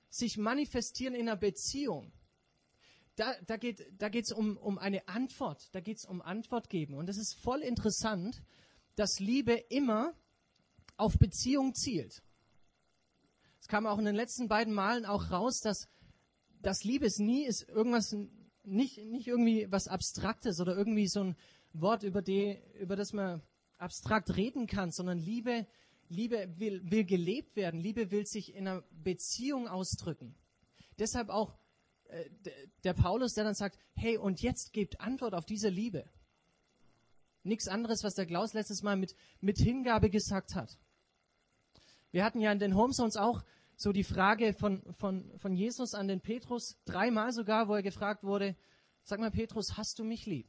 sich 0.09 0.39
manifestieren 0.39 1.15
in 1.15 1.29
einer 1.29 1.37
Beziehung. 1.37 2.13
Da, 3.17 3.35
da 3.47 3.57
geht 3.57 3.87
da 3.99 4.09
geht's 4.09 4.33
um, 4.33 4.57
um 4.57 4.79
eine 4.79 5.07
Antwort, 5.07 5.69
da 5.73 5.81
geht 5.81 5.99
es 5.99 6.05
um 6.05 6.21
Antwort 6.21 6.69
geben. 6.69 6.95
Und 6.95 7.09
es 7.09 7.17
ist 7.17 7.35
voll 7.35 7.61
interessant, 7.61 8.43
dass 8.97 9.21
Liebe 9.21 9.53
immer 9.53 10.15
auf 10.97 11.19
Beziehung 11.19 11.75
zielt. 11.75 12.23
Es 13.61 13.69
kam 13.69 13.87
auch 13.87 13.99
in 13.99 14.05
den 14.05 14.15
letzten 14.15 14.49
beiden 14.49 14.75
Malen 14.75 15.07
auch 15.07 15.31
raus, 15.31 15.61
dass, 15.61 15.89
dass 16.61 16.85
Liebe 16.85 17.07
es 17.07 17.19
nie 17.19 17.45
ist 17.45 17.69
irgendwas, 17.69 18.15
nicht, 18.63 18.99
nicht 18.99 19.27
irgendwie 19.27 19.71
was 19.71 19.89
Abstraktes 19.89 20.61
oder 20.61 20.77
irgendwie 20.77 21.09
so 21.09 21.21
ein 21.21 21.37
Wort, 21.73 22.03
über, 22.03 22.23
die, 22.23 22.59
über 22.79 22.95
das 22.95 23.13
man 23.13 23.43
abstrakt 23.79 24.37
reden 24.37 24.67
kann, 24.67 24.91
sondern 24.91 25.19
Liebe, 25.19 25.67
Liebe 26.09 26.53
will, 26.59 26.83
will 26.91 27.05
gelebt 27.05 27.57
werden. 27.57 27.81
Liebe 27.81 28.11
will 28.11 28.27
sich 28.27 28.55
in 28.55 28.69
einer 28.69 28.83
Beziehung 28.91 29.67
ausdrücken. 29.67 30.35
Deshalb 30.99 31.31
auch 31.31 31.57
äh, 32.15 32.31
der 32.85 32.95
Paulus, 32.95 33.35
der 33.35 33.45
dann 33.45 33.55
sagt, 33.55 33.79
hey, 33.95 34.17
und 34.17 34.41
jetzt 34.41 34.73
gebt 34.73 35.01
Antwort 35.01 35.35
auf 35.35 35.45
diese 35.45 35.69
Liebe. 35.69 36.09
Nichts 37.43 37.67
anderes, 37.67 38.05
was 38.05 38.15
der 38.15 38.27
Klaus 38.27 38.55
letztes 38.55 38.83
Mal 38.83 38.97
mit, 38.97 39.17
mit 39.41 39.59
Hingabe 39.59 40.11
gesagt 40.11 40.55
hat. 40.55 40.79
Wir 42.13 42.25
hatten 42.25 42.41
ja 42.41 42.53
in 42.53 42.61
den 42.61 42.77
Homezones 42.77 43.17
auch 43.17 43.43
so 43.77 43.93
die 43.93 44.05
Frage 44.05 44.55
von, 44.55 44.83
von, 44.95 45.37
von 45.39 45.57
Jesus 45.57 45.95
an 45.95 46.07
den 46.07 46.21
Petrus, 46.21 46.79
dreimal 46.85 47.33
sogar, 47.33 47.69
wo 47.69 47.75
er 47.75 47.83
gefragt 47.83 48.23
wurde, 48.23 48.57
sag 49.03 49.19
mal 49.19 49.33
Petrus, 49.33 49.77
hast 49.77 49.99
du 49.99 50.05
mich 50.05 50.25
lieb? 50.27 50.49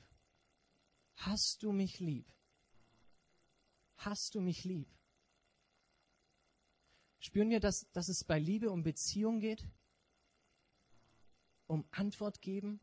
Hast 1.15 1.63
du 1.63 1.71
mich 1.71 1.99
lieb? 1.99 2.31
Hast 3.97 4.35
du 4.35 4.41
mich 4.41 4.63
lieb? 4.63 4.87
Spüren 7.19 7.49
wir, 7.49 7.59
dass, 7.59 7.89
dass 7.91 8.07
es 8.07 8.23
bei 8.23 8.37
Liebe 8.37 8.69
um 8.69 8.83
Beziehung 8.83 9.39
geht? 9.39 9.67
Um 11.67 11.85
Antwort 11.91 12.41
geben? 12.41 12.79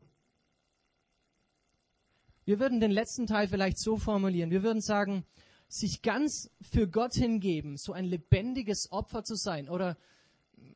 Wir 2.45 2.59
würden 2.59 2.79
den 2.79 2.91
letzten 2.91 3.27
Teil 3.27 3.47
vielleicht 3.47 3.77
so 3.77 3.97
formulieren. 3.97 4.51
Wir 4.51 4.63
würden 4.63 4.81
sagen, 4.81 5.25
sich 5.69 6.01
ganz 6.01 6.51
für 6.61 6.87
Gott 6.87 7.13
hingeben, 7.13 7.77
so 7.77 7.93
ein 7.93 8.05
lebendiges 8.05 8.91
Opfer 8.91 9.23
zu 9.23 9.35
sein 9.35 9.69
oder 9.69 9.97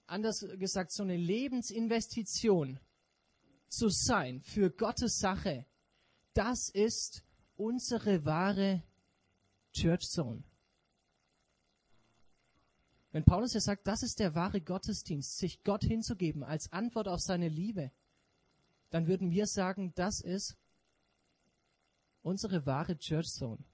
anders 0.07 0.45
gesagt, 0.57 0.91
so 0.91 1.03
eine 1.03 1.17
Lebensinvestition 1.17 2.79
zu 3.67 3.89
sein 3.89 4.41
für 4.41 4.71
Gottes 4.71 5.19
Sache, 5.19 5.65
das 6.33 6.69
ist 6.69 7.23
unsere 7.57 8.25
wahre 8.25 8.83
Church 9.73 10.09
Zone. 10.09 10.43
Wenn 13.17 13.25
Paulus 13.25 13.55
ja 13.55 13.61
sagt, 13.61 13.87
das 13.87 14.03
ist 14.03 14.19
der 14.19 14.35
wahre 14.35 14.61
Gottesdienst, 14.61 15.39
sich 15.39 15.63
Gott 15.63 15.83
hinzugeben 15.83 16.43
als 16.43 16.71
Antwort 16.71 17.07
auf 17.07 17.19
seine 17.19 17.49
Liebe, 17.49 17.91
dann 18.91 19.07
würden 19.07 19.31
wir 19.31 19.47
sagen, 19.47 19.91
das 19.95 20.21
ist 20.21 20.55
unsere 22.21 22.67
wahre 22.67 22.95
Church 22.99 23.29
Zone. 23.29 23.65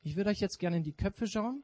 Ich 0.00 0.16
würde 0.16 0.30
euch 0.30 0.40
jetzt 0.40 0.58
gerne 0.58 0.78
in 0.78 0.84
die 0.84 0.94
Köpfe 0.94 1.26
schauen 1.26 1.62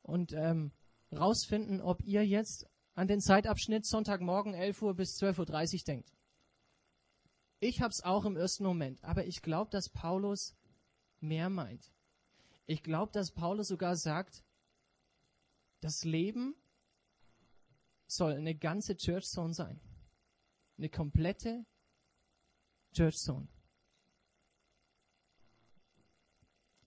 und 0.00 0.32
ähm, 0.32 0.72
rausfinden, 1.12 1.82
ob 1.82 2.02
ihr 2.02 2.26
jetzt 2.26 2.66
an 2.94 3.06
den 3.06 3.20
Zeitabschnitt 3.20 3.84
Sonntagmorgen 3.84 4.54
11 4.54 4.80
Uhr 4.80 4.94
bis 4.94 5.22
12.30 5.22 5.74
Uhr 5.74 5.84
denkt. 5.84 6.16
Ich 7.60 7.82
habe 7.82 7.90
es 7.90 8.02
auch 8.02 8.24
im 8.24 8.38
ersten 8.38 8.64
Moment, 8.64 9.04
aber 9.04 9.26
ich 9.26 9.42
glaube, 9.42 9.70
dass 9.70 9.90
Paulus 9.90 10.56
mehr 11.20 11.50
meint. 11.50 11.92
Ich 12.64 12.82
glaube, 12.82 13.12
dass 13.12 13.32
Paulus 13.32 13.68
sogar 13.68 13.94
sagt, 13.96 14.42
das 15.80 16.04
Leben 16.04 16.54
soll 18.06 18.32
eine 18.32 18.54
ganze 18.54 18.96
Church 18.96 19.26
Zone 19.26 19.54
sein. 19.54 19.80
Eine 20.78 20.88
komplette 20.88 21.64
Church 22.92 23.16
Zone. 23.16 23.48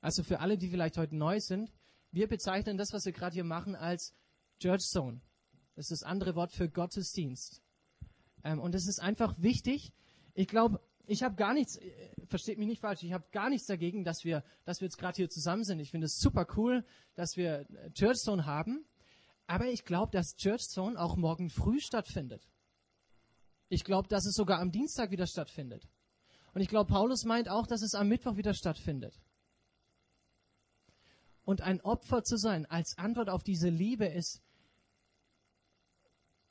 Also 0.02 0.24
für 0.24 0.40
alle, 0.40 0.58
die 0.58 0.70
vielleicht 0.70 0.98
heute 0.98 1.16
neu 1.16 1.40
sind, 1.40 1.72
wir 2.12 2.28
bezeichnen 2.28 2.78
das, 2.78 2.92
was 2.92 3.06
wir 3.06 3.12
gerade 3.12 3.36
hier 3.36 3.44
machen, 3.44 3.76
als 3.76 4.16
Church 4.60 4.82
Zone. 4.82 5.22
Das 5.76 5.90
ist 5.90 6.02
das 6.02 6.04
andere 6.04 6.36
Wort 6.36 6.52
für 6.52 6.70
Gottesdienst. 6.70 7.62
Ähm, 8.44 8.60
und 8.60 8.76
es 8.76 8.88
ist 8.88 9.00
einfach 9.00 9.36
wichtig. 9.38 9.94
Ich 10.34 10.48
glaube, 10.48 10.82
ich 11.08 11.24
habe 11.24 11.36
gar 11.36 11.53
nichts, 11.53 11.77
äh, 11.77 12.12
versteht 12.27 12.58
mich 12.58 12.67
nicht 12.67 12.81
falsch, 12.81 13.03
ich 13.03 13.13
habe 13.13 13.25
gar 13.31 13.50
nichts 13.50 13.67
dagegen, 13.67 14.03
dass 14.03 14.24
wir, 14.24 14.43
dass 14.65 14.81
wir 14.81 14.86
jetzt 14.86 14.98
gerade 14.98 15.15
hier 15.15 15.29
zusammen 15.29 15.63
sind. 15.63 15.79
Ich 15.79 15.91
finde 15.91 16.05
es 16.05 16.20
super 16.20 16.48
cool, 16.55 16.86
dass 17.15 17.38
wir 17.38 17.65
äh, 17.70 17.91
Church 17.91 18.20
Zone 18.20 18.46
haben. 18.46 18.86
Aber 19.48 19.67
ich 19.67 19.84
glaube, 19.84 20.12
dass 20.12 20.36
Church 20.36 20.70
Zone 20.70 21.00
auch 21.00 21.17
morgen 21.17 21.50
früh 21.50 21.79
stattfindet. 21.79 22.48
Ich 23.70 23.84
glaube, 23.84 24.08
dass 24.08 24.25
es 24.25 24.36
sogar 24.36 24.60
am 24.60 24.72
Dienstag 24.72 25.12
wieder 25.12 25.27
stattfindet. 25.27 25.88
Und 26.53 26.62
ich 26.62 26.67
glaube, 26.67 26.91
Paulus 26.91 27.25
meint 27.25 27.50
auch, 27.50 27.67
dass 27.67 27.81
es 27.81 27.96
am 27.96 28.08
Mittwoch 28.08 28.38
wieder 28.38 28.53
stattfindet 28.53 29.22
und 31.43 31.62
ein 31.62 31.81
Opfer 31.81 32.24
zu 32.24 32.38
sein 32.38 32.65
als 32.67 32.98
Antwort 32.98 33.29
auf 33.29 33.43
diese 33.43 33.70
Liebe 33.70 34.05
ist, 34.05 34.41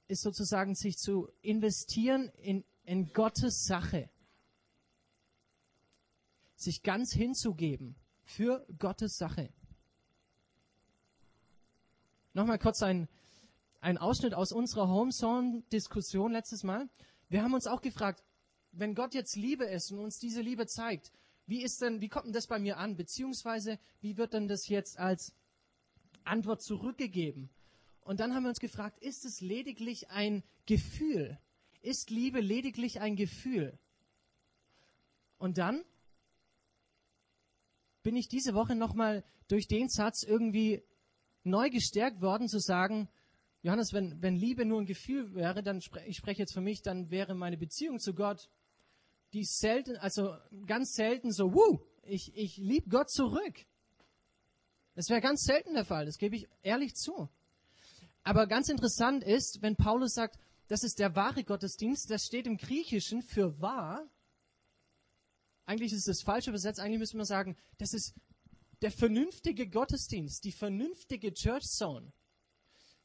ist 0.08 0.22
sozusagen 0.22 0.74
sich 0.74 0.98
zu 0.98 1.28
investieren 1.40 2.28
in, 2.36 2.64
in 2.84 3.12
Gottes 3.12 3.64
Sache. 3.64 4.10
Sich 6.60 6.82
ganz 6.82 7.10
hinzugeben 7.14 7.96
für 8.22 8.66
Gottes 8.78 9.16
Sache. 9.16 9.48
Nochmal 12.34 12.58
kurz 12.58 12.82
ein, 12.82 13.08
ein 13.80 13.96
Ausschnitt 13.96 14.34
aus 14.34 14.52
unserer 14.52 14.86
Homezone-Diskussion 14.88 16.32
letztes 16.32 16.62
Mal. 16.62 16.90
Wir 17.30 17.42
haben 17.42 17.54
uns 17.54 17.66
auch 17.66 17.80
gefragt, 17.80 18.22
wenn 18.72 18.94
Gott 18.94 19.14
jetzt 19.14 19.36
Liebe 19.36 19.64
ist 19.64 19.90
und 19.90 20.00
uns 20.00 20.18
diese 20.18 20.42
Liebe 20.42 20.66
zeigt, 20.66 21.12
wie 21.46 21.62
ist 21.62 21.80
denn, 21.80 22.02
wie 22.02 22.10
kommt 22.10 22.26
denn 22.26 22.34
das 22.34 22.46
bei 22.46 22.58
mir 22.58 22.76
an? 22.76 22.94
Beziehungsweise, 22.94 23.78
wie 24.02 24.18
wird 24.18 24.34
denn 24.34 24.46
das 24.46 24.68
jetzt 24.68 24.98
als 24.98 25.34
Antwort 26.24 26.60
zurückgegeben? 26.60 27.48
Und 28.02 28.20
dann 28.20 28.34
haben 28.34 28.42
wir 28.42 28.50
uns 28.50 28.60
gefragt, 28.60 28.98
ist 28.98 29.24
es 29.24 29.40
lediglich 29.40 30.10
ein 30.10 30.42
Gefühl? 30.66 31.38
Ist 31.80 32.10
Liebe 32.10 32.40
lediglich 32.40 33.00
ein 33.00 33.16
Gefühl? 33.16 33.78
Und 35.38 35.56
dann 35.56 35.82
bin 38.02 38.16
ich 38.16 38.28
diese 38.28 38.54
Woche 38.54 38.74
nochmal 38.74 39.24
durch 39.48 39.66
den 39.66 39.88
Satz 39.88 40.22
irgendwie 40.22 40.82
neu 41.44 41.70
gestärkt 41.70 42.20
worden 42.20 42.48
zu 42.48 42.58
sagen, 42.58 43.08
Johannes, 43.62 43.92
wenn, 43.92 44.22
wenn 44.22 44.36
Liebe 44.36 44.64
nur 44.64 44.80
ein 44.80 44.86
Gefühl 44.86 45.34
wäre, 45.34 45.62
dann 45.62 45.80
spre 45.82 46.04
ich 46.06 46.16
spreche 46.16 46.40
jetzt 46.40 46.54
für 46.54 46.62
mich, 46.62 46.82
dann 46.82 47.10
wäre 47.10 47.34
meine 47.34 47.58
Beziehung 47.58 47.98
zu 47.98 48.14
Gott 48.14 48.48
die 49.32 49.44
selten, 49.44 49.96
also 49.96 50.34
ganz 50.66 50.94
selten 50.94 51.32
so, 51.32 51.54
wuh, 51.54 51.78
ich, 52.02 52.32
ich 52.34 52.56
liebe 52.56 52.88
Gott 52.88 53.10
zurück. 53.10 53.66
Das 54.94 55.08
wäre 55.08 55.20
ganz 55.20 55.42
selten 55.42 55.74
der 55.74 55.84
Fall, 55.84 56.06
das 56.06 56.18
gebe 56.18 56.36
ich 56.36 56.48
ehrlich 56.62 56.94
zu. 56.94 57.28
Aber 58.22 58.46
ganz 58.46 58.68
interessant 58.68 59.24
ist, 59.24 59.62
wenn 59.62 59.76
Paulus 59.76 60.14
sagt, 60.14 60.38
das 60.68 60.82
ist 60.82 60.98
der 60.98 61.14
wahre 61.16 61.44
Gottesdienst, 61.44 62.10
das 62.10 62.24
steht 62.24 62.46
im 62.46 62.56
Griechischen 62.56 63.22
für 63.22 63.60
wahr. 63.60 64.08
Eigentlich 65.70 65.92
ist 65.92 66.08
es 66.08 66.22
falsch 66.22 66.48
übersetzt, 66.48 66.80
eigentlich 66.80 66.98
müsste 66.98 67.16
man 67.16 67.26
sagen, 67.26 67.56
das 67.78 67.94
ist 67.94 68.12
der 68.82 68.90
vernünftige 68.90 69.68
Gottesdienst, 69.68 70.42
die 70.42 70.50
vernünftige 70.50 71.32
Church 71.32 71.62
Zone. 71.62 72.12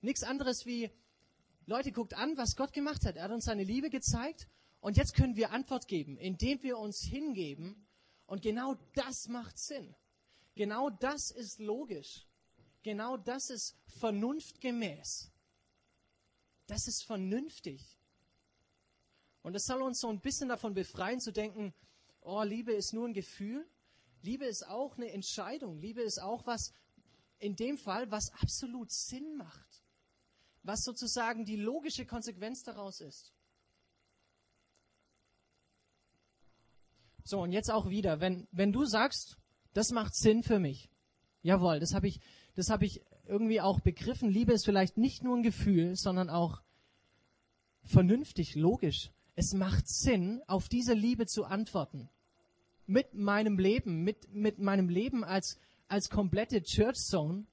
Nichts 0.02 0.24
anderes 0.24 0.66
wie, 0.66 0.90
Leute, 1.68 1.92
guckt 1.92 2.16
an, 2.16 2.38
was 2.38 2.56
Gott 2.56 2.74
gemacht 2.74 3.06
hat. 3.06 3.18
Er 3.18 3.26
hat 3.26 3.32
uns 3.32 3.46
seine 3.46 3.64
Liebe 3.64 3.92
gezeigt 3.92 4.48
und 4.80 4.98
jetzt 4.98 5.14
können 5.14 5.36
wir 5.36 5.52
Antwort 5.52 5.88
geben, 5.88 6.18
indem 6.18 6.64
wir 6.64 6.80
uns 6.80 7.02
hingeben. 7.02 7.86
Und 8.26 8.42
genau 8.42 8.74
das 8.96 9.28
macht 9.28 9.60
Sinn. 9.60 9.94
Genau 10.56 10.90
das 10.90 11.30
ist 11.30 11.60
logisch. 11.60 12.26
Genau 12.82 13.16
das 13.16 13.52
ist 13.52 13.78
vernunftgemäß. 14.00 15.32
Das 16.66 16.88
ist 16.88 17.04
vernünftig. 17.04 18.00
Und 19.44 19.54
das 19.54 19.68
soll 19.68 19.84
uns 19.84 20.00
so 20.00 20.10
ein 20.10 20.20
bisschen 20.20 20.50
davon 20.50 20.74
befreien 20.74 21.20
zu 21.20 21.32
denken, 21.32 21.76
oh, 22.26 22.44
Liebe 22.44 22.74
ist 22.74 22.94
nur 22.94 23.08
ein 23.08 23.14
Gefühl. 23.14 23.66
Liebe 24.22 24.46
ist 24.46 24.68
auch 24.68 24.98
eine 24.98 25.12
Entscheidung. 25.12 25.78
Liebe 25.80 26.02
ist 26.02 26.20
auch 26.20 26.46
was, 26.46 26.74
in 27.40 27.56
dem 27.56 27.78
Fall, 27.78 28.10
was 28.12 28.32
absolut 28.42 28.92
Sinn 28.92 29.38
macht. 29.38 29.84
Was 30.64 30.84
sozusagen 30.84 31.46
die 31.46 31.58
logische 31.58 32.06
Konsequenz 32.06 32.64
daraus 32.64 33.02
ist. 33.02 33.34
So, 37.24 37.42
und 37.42 37.52
jetzt 37.52 37.72
auch 37.72 37.90
wieder, 37.90 38.20
wenn, 38.20 38.48
wenn 38.52 38.72
du 38.72 38.86
sagst, 38.86 39.38
das 39.74 39.92
macht 39.92 40.16
Sinn 40.16 40.44
für 40.44 40.60
mich. 40.60 40.90
Jawohl, 41.42 41.80
das 41.80 41.94
habe 41.94 42.08
ich, 42.08 42.20
das 42.56 42.70
habe 42.70 42.86
ich 42.86 43.04
irgendwie 43.28 43.62
auch 43.62 43.80
begriffen. 43.80 44.30
Liebe 44.30 44.54
ist 44.54 44.66
vielleicht 44.66 44.98
nicht 44.98 45.24
nur 45.24 45.38
ein 45.38 45.44
Gefühl, 45.44 45.96
sondern 45.96 46.30
auch 46.30 46.62
vernünftig, 47.84 48.56
logisch. 48.56 49.12
Es 49.36 49.54
macht 49.54 49.88
Sinn, 49.88 50.42
auf 50.48 50.70
diese 50.70 50.94
Liebe 50.94 51.26
zu 51.26 51.46
antworten. 51.46 52.10
Mit 52.88 53.14
meinem 53.14 53.58
Leben, 53.58 54.04
mit, 54.04 54.34
mit 54.34 54.60
meinem 54.60 54.90
Leben 54.90 55.24
als, 55.24 55.58
als 55.88 56.10
komplette 56.10 56.62
Church 56.62 56.98
Zone, 56.98 57.46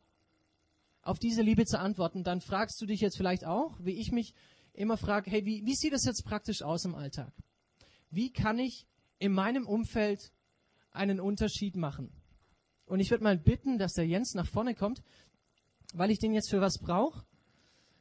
auf 1.03 1.19
diese 1.19 1.43
Liebe 1.43 1.65
zu 1.67 1.79
antworten, 1.79 2.23
dann 2.23 2.41
fragst 2.41 2.81
du 2.81 2.87
dich 2.87 3.01
jetzt 3.01 3.17
vielleicht 3.17 3.45
auch, 3.45 3.77
wie 3.81 3.99
ich 4.01 4.13
mich 4.13 4.35
immer 4.73 4.97
frage, 4.97 5.31
hey, 5.31 5.45
wie, 5.45 5.65
wie 5.65 5.75
sieht 5.75 5.93
das 5.93 6.05
jetzt 6.05 6.25
praktisch 6.25 6.63
aus 6.63 6.85
im 6.85 6.95
Alltag? 6.95 7.33
Wie 8.11 8.31
kann 8.31 8.59
ich 8.59 8.87
in 9.19 9.33
meinem 9.33 9.67
Umfeld 9.67 10.33
einen 10.93 11.19
Unterschied 11.21 11.77
machen? 11.77 12.13
Und 12.87 13.01
ich 13.01 13.11
würde 13.11 13.25
mal 13.25 13.39
bitten, 13.39 13.79
dass 13.79 13.95
der 13.95 14.07
Jens 14.07 14.35
nach 14.35 14.47
vorne 14.47 14.75
kommt, 14.75 15.03
weil 15.95 16.11
ich 16.11 16.19
den 16.19 16.33
jetzt 16.33 16.51
für 16.51 16.61
was 16.61 16.79
brauche. 16.79 17.25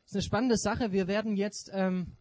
Ist 0.06 0.14
eine 0.14 0.24
spannende 0.24 0.58
Sache. 0.58 0.92
Wir 0.92 1.08
werden 1.08 1.36
jetzt 1.36 1.70
ähm, 1.74 2.18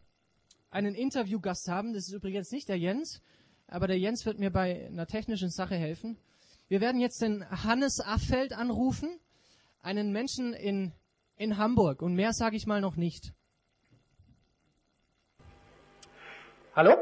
einen 0.69 0.95
Interviewgast 0.95 1.67
haben. 1.67 1.93
Das 1.93 2.07
ist 2.07 2.13
übrigens 2.13 2.51
nicht 2.51 2.69
der 2.69 2.79
Jens, 2.79 3.21
aber 3.71 3.87
der 3.87 3.97
Jens 3.97 4.25
wird 4.25 4.37
mir 4.37 4.51
bei 4.51 4.85
einer 4.87 5.07
technischen 5.07 5.49
Sache 5.49 5.75
helfen. 5.75 6.17
Wir 6.67 6.81
werden 6.81 6.99
jetzt 6.99 7.21
den 7.21 7.49
Hannes 7.49 7.99
Affeld 7.99 8.53
anrufen, 8.53 9.19
einen 9.81 10.11
Menschen 10.11 10.53
in, 10.53 10.91
in 11.37 11.57
Hamburg. 11.57 12.01
Und 12.01 12.13
mehr 12.13 12.33
sage 12.33 12.57
ich 12.57 12.67
mal 12.67 12.81
noch 12.81 12.97
nicht. 12.97 13.33
Hallo? 16.75 16.95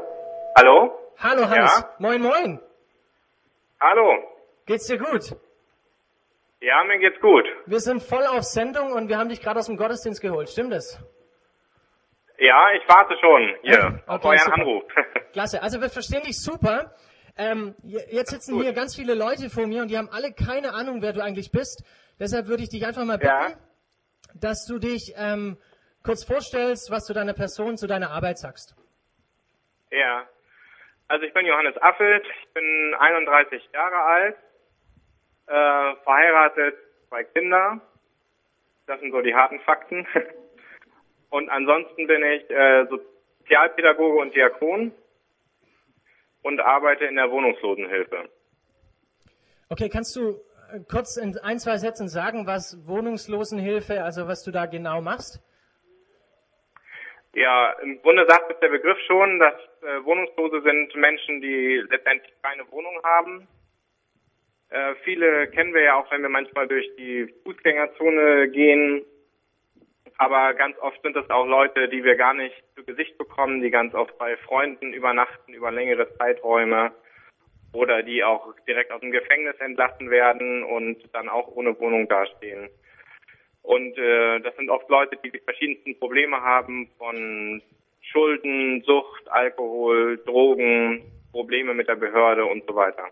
Hallo? 0.56 0.92
Hallo 1.18 1.48
Hannes. 1.48 1.72
Ja? 1.76 1.94
Moin, 1.98 2.22
moin. 2.22 2.60
Hallo. 3.80 4.18
Geht's 4.66 4.86
dir 4.86 4.98
gut? 4.98 5.36
Ja, 6.60 6.84
mir 6.84 6.98
geht's 6.98 7.20
gut. 7.20 7.44
Wir 7.66 7.80
sind 7.80 8.00
voll 8.02 8.26
auf 8.26 8.44
Sendung 8.44 8.92
und 8.92 9.08
wir 9.08 9.18
haben 9.18 9.28
dich 9.28 9.40
gerade 9.40 9.58
aus 9.58 9.66
dem 9.66 9.76
Gottesdienst 9.76 10.20
geholt. 10.20 10.48
Stimmt 10.48 10.72
das? 10.72 11.00
Ja, 12.40 12.72
ich 12.72 12.82
warte 12.88 13.16
schon 13.20 13.54
hier 13.62 14.00
auf 14.06 14.16
Okay, 14.24 14.28
euren 14.28 14.38
super. 14.38 14.54
Anruf. 14.54 14.84
Klasse. 15.32 15.62
Also 15.62 15.80
wir 15.80 15.90
verstehen 15.90 16.22
dich 16.22 16.40
super. 16.40 16.94
Ähm, 17.36 17.74
jetzt 17.82 18.30
sitzen 18.30 18.54
Gut. 18.54 18.64
hier 18.64 18.72
ganz 18.72 18.96
viele 18.96 19.14
Leute 19.14 19.50
vor 19.50 19.66
mir 19.66 19.82
und 19.82 19.88
die 19.88 19.96
haben 19.98 20.08
alle 20.10 20.32
keine 20.32 20.74
Ahnung, 20.74 21.00
wer 21.02 21.12
du 21.12 21.22
eigentlich 21.22 21.52
bist. 21.52 21.84
Deshalb 22.18 22.48
würde 22.48 22.62
ich 22.62 22.68
dich 22.70 22.84
einfach 22.86 23.04
mal 23.04 23.18
bitten, 23.18 23.28
Ja. 23.32 23.52
dass 24.34 24.66
du 24.66 24.78
dich 24.78 25.14
ähm, 25.16 25.56
kurz 26.02 26.24
vorstellst, 26.24 26.90
was 26.90 27.04
zu 27.04 27.12
deiner 27.14 27.34
Person, 27.34 27.76
zu 27.76 27.86
deiner 27.86 28.10
Arbeit 28.10 28.38
sagst. 28.38 28.74
ja. 29.90 30.26
Also 31.08 31.24
ich 31.26 31.34
bin 31.34 31.44
Johannes 31.44 31.76
Affelt, 31.82 32.24
ich 32.24 32.52
bin 32.54 32.94
31 32.96 33.68
Jahre 33.72 33.96
alt, 33.96 34.36
äh, 35.48 35.96
verheiratet, 36.04 36.76
zwei 37.08 37.24
Kinder. 37.24 37.80
Das 38.86 39.00
sind 39.00 39.10
so 39.10 39.20
die 39.20 39.34
harten 39.34 39.58
Fakten. 39.60 40.06
Und 41.30 41.48
ansonsten 41.48 42.06
bin 42.06 42.22
ich 42.24 42.50
äh, 42.50 42.86
Sozialpädagoge 42.86 44.20
und 44.20 44.34
Diakon 44.34 44.92
und 46.42 46.60
arbeite 46.60 47.04
in 47.04 47.16
der 47.16 47.30
Wohnungslosenhilfe. 47.30 48.28
Okay, 49.68 49.88
kannst 49.88 50.16
du 50.16 50.40
äh, 50.72 50.80
kurz 50.90 51.16
in 51.16 51.38
ein, 51.38 51.58
zwei 51.58 51.76
Sätzen 51.76 52.08
sagen, 52.08 52.46
was 52.46 52.76
Wohnungslosenhilfe, 52.86 54.02
also 54.02 54.26
was 54.26 54.42
du 54.42 54.50
da 54.50 54.66
genau 54.66 55.00
machst? 55.00 55.40
Ja, 57.34 57.76
im 57.82 58.02
Grunde 58.02 58.26
sagt 58.28 58.50
es 58.50 58.58
der 58.58 58.70
Begriff 58.70 58.98
schon, 59.06 59.38
dass 59.38 59.54
äh, 59.82 60.04
Wohnungslose 60.04 60.62
sind 60.62 60.94
Menschen, 60.96 61.40
die 61.40 61.84
letztendlich 61.88 62.32
keine 62.42 62.68
Wohnung 62.72 63.00
haben. 63.04 63.46
Äh, 64.70 64.94
viele 65.04 65.48
kennen 65.48 65.72
wir 65.72 65.82
ja 65.82 65.94
auch, 65.94 66.10
wenn 66.10 66.22
wir 66.22 66.28
manchmal 66.28 66.66
durch 66.66 66.88
die 66.96 67.32
Fußgängerzone 67.44 68.48
gehen. 68.48 69.04
Aber 70.20 70.52
ganz 70.52 70.76
oft 70.80 71.00
sind 71.00 71.16
es 71.16 71.30
auch 71.30 71.46
Leute, 71.46 71.88
die 71.88 72.04
wir 72.04 72.14
gar 72.14 72.34
nicht 72.34 72.54
zu 72.76 72.84
Gesicht 72.84 73.16
bekommen, 73.16 73.62
die 73.62 73.70
ganz 73.70 73.94
oft 73.94 74.18
bei 74.18 74.36
Freunden 74.36 74.92
übernachten 74.92 75.54
über 75.54 75.70
längere 75.72 76.14
Zeiträume 76.18 76.92
oder 77.72 78.02
die 78.02 78.22
auch 78.22 78.54
direkt 78.68 78.92
aus 78.92 79.00
dem 79.00 79.12
Gefängnis 79.12 79.56
entlassen 79.60 80.10
werden 80.10 80.62
und 80.62 80.98
dann 81.14 81.30
auch 81.30 81.48
ohne 81.48 81.78
Wohnung 81.80 82.06
dastehen. 82.06 82.68
Und 83.62 83.96
äh, 83.96 84.40
das 84.40 84.54
sind 84.56 84.68
oft 84.68 84.90
Leute, 84.90 85.16
die 85.24 85.30
die 85.30 85.38
verschiedensten 85.38 85.98
Probleme 85.98 86.42
haben 86.42 86.90
von 86.98 87.62
Schulden, 88.02 88.82
Sucht, 88.82 89.26
Alkohol, 89.30 90.18
Drogen, 90.26 91.02
Probleme 91.32 91.72
mit 91.72 91.88
der 91.88 91.96
Behörde 91.96 92.44
und 92.44 92.66
so 92.66 92.74
weiter. 92.74 93.04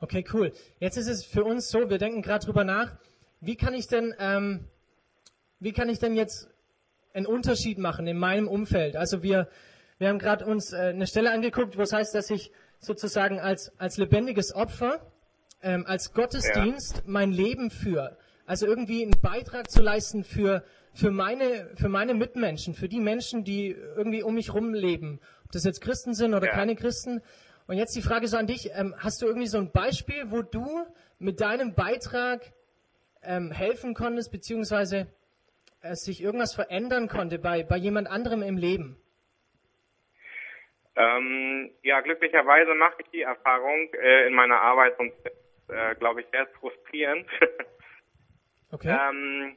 Okay, 0.00 0.24
cool. 0.32 0.50
Jetzt 0.78 0.96
ist 0.96 1.08
es 1.08 1.26
für 1.26 1.44
uns 1.44 1.68
so, 1.68 1.90
wir 1.90 1.98
denken 1.98 2.22
gerade 2.22 2.46
drüber 2.46 2.64
nach, 2.64 2.96
wie 3.42 3.56
kann 3.56 3.74
ich 3.74 3.86
denn, 3.86 4.14
ähm, 4.18 4.64
wie 5.60 5.72
kann 5.72 5.88
ich 5.88 5.98
denn 5.98 6.14
jetzt 6.14 6.48
einen 7.12 7.26
Unterschied 7.26 7.78
machen 7.78 8.06
in 8.06 8.18
meinem 8.18 8.48
Umfeld? 8.48 8.96
Also 8.96 9.22
wir, 9.22 9.48
wir 9.98 10.08
haben 10.08 10.18
gerade 10.18 10.46
uns 10.46 10.72
äh, 10.72 10.76
eine 10.78 11.06
Stelle 11.06 11.30
angeguckt, 11.30 11.76
wo 11.76 11.82
es 11.82 11.92
heißt, 11.92 12.14
dass 12.14 12.30
ich 12.30 12.50
sozusagen 12.78 13.38
als, 13.38 13.72
als 13.78 13.98
lebendiges 13.98 14.54
Opfer, 14.54 15.12
ähm, 15.62 15.84
als 15.86 16.12
Gottesdienst 16.14 17.02
mein 17.06 17.30
Leben 17.32 17.70
führe. 17.70 18.16
Also 18.46 18.66
irgendwie 18.66 19.02
einen 19.02 19.20
Beitrag 19.20 19.70
zu 19.70 19.82
leisten 19.82 20.24
für, 20.24 20.64
für 20.94 21.10
meine, 21.10 21.70
für 21.76 21.88
meine 21.88 22.14
Mitmenschen, 22.14 22.74
für 22.74 22.88
die 22.88 22.98
Menschen, 23.00 23.44
die 23.44 23.68
irgendwie 23.68 24.22
um 24.22 24.34
mich 24.34 24.54
rum 24.54 24.72
leben. 24.72 25.20
Ob 25.44 25.52
das 25.52 25.64
jetzt 25.64 25.80
Christen 25.82 26.14
sind 26.14 26.34
oder 26.34 26.46
Ja. 26.46 26.52
keine 26.54 26.74
Christen. 26.74 27.20
Und 27.66 27.76
jetzt 27.76 27.94
die 27.94 28.02
Frage 28.02 28.26
so 28.26 28.36
an 28.36 28.46
dich, 28.46 28.70
ähm, 28.74 28.94
hast 28.98 29.20
du 29.22 29.26
irgendwie 29.26 29.46
so 29.46 29.58
ein 29.58 29.70
Beispiel, 29.70 30.30
wo 30.30 30.42
du 30.42 30.66
mit 31.18 31.40
deinem 31.40 31.74
Beitrag 31.74 32.52
ähm, 33.22 33.52
helfen 33.52 33.94
konntest, 33.94 34.32
beziehungsweise 34.32 35.06
äh, 35.82 35.94
sich 35.94 36.22
irgendwas 36.22 36.54
verändern 36.54 37.08
konnte 37.08 37.38
bei, 37.38 37.62
bei 37.62 37.76
jemand 37.76 38.08
anderem 38.08 38.42
im 38.42 38.56
Leben? 38.56 38.96
Ähm, 40.96 41.70
ja, 41.82 42.00
glücklicherweise 42.00 42.74
mache 42.74 42.96
ich 42.98 43.06
die 43.10 43.22
Erfahrung 43.22 43.92
äh, 43.94 44.26
in 44.26 44.34
meiner 44.34 44.60
Arbeit 44.60 44.98
und 44.98 45.12
äh, 45.68 45.94
glaube 45.94 46.20
ich 46.22 46.26
sehr 46.30 46.46
frustrierend. 46.58 47.26
Okay. 48.72 48.96
ähm, 48.96 49.56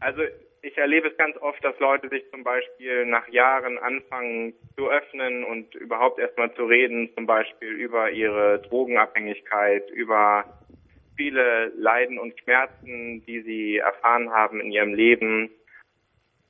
also 0.00 0.22
ich 0.62 0.76
erlebe 0.76 1.08
es 1.08 1.16
ganz 1.16 1.36
oft, 1.36 1.62
dass 1.64 1.78
Leute 1.78 2.08
sich 2.08 2.28
zum 2.30 2.42
Beispiel 2.42 3.06
nach 3.06 3.28
Jahren 3.28 3.78
anfangen 3.78 4.54
zu 4.76 4.88
öffnen 4.90 5.44
und 5.44 5.74
überhaupt 5.74 6.18
erstmal 6.18 6.52
zu 6.54 6.64
reden, 6.64 7.10
zum 7.14 7.26
Beispiel 7.26 7.68
über 7.68 8.10
ihre 8.10 8.60
Drogenabhängigkeit, 8.62 9.90
über 9.90 10.44
viele 11.16 11.72
Leiden 11.76 12.18
und 12.18 12.38
Schmerzen, 12.40 13.24
die 13.26 13.42
sie 13.42 13.76
erfahren 13.78 14.30
haben 14.30 14.60
in 14.60 14.72
ihrem 14.72 14.94
Leben. 14.94 15.50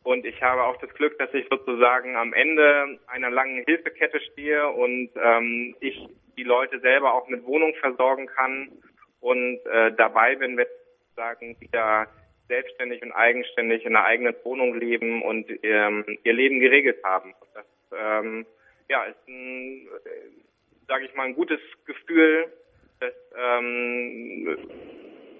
Und 0.04 0.24
ich 0.26 0.42
habe 0.42 0.64
auch 0.64 0.76
das 0.78 0.92
Glück, 0.94 1.18
dass 1.18 1.32
ich 1.32 1.46
sozusagen 1.48 2.16
am 2.16 2.32
Ende 2.32 2.98
einer 3.06 3.30
langen 3.30 3.64
Hilfekette 3.64 4.20
stehe 4.32 4.68
und 4.68 5.10
ähm, 5.16 5.76
ich 5.80 6.08
die 6.36 6.44
Leute 6.44 6.80
selber 6.80 7.14
auch 7.14 7.28
mit 7.28 7.44
Wohnung 7.44 7.74
versorgen 7.80 8.26
kann 8.26 8.72
und 9.20 9.60
äh, 9.66 9.92
dabei 9.92 10.34
bin, 10.36 10.56
wenn 10.56 10.66
sagen, 11.14 11.56
wieder 11.60 12.08
selbstständig 12.48 13.02
und 13.02 13.12
eigenständig 13.12 13.84
in 13.84 13.96
einer 13.96 14.04
eigenen 14.04 14.34
Wohnung 14.44 14.74
leben 14.78 15.22
und 15.22 15.46
ähm, 15.62 16.18
ihr 16.24 16.32
Leben 16.32 16.60
geregelt 16.60 17.02
haben. 17.04 17.34
Das 17.54 17.64
ähm, 17.96 18.46
ja, 18.88 19.04
ist 19.04 19.28
ein, 19.28 19.88
äh, 20.04 20.88
sage 20.88 21.06
ich 21.06 21.14
mal, 21.14 21.26
ein 21.26 21.34
gutes 21.34 21.60
Gefühl, 21.86 22.52
das 23.02 23.14
ähm, 23.36 24.56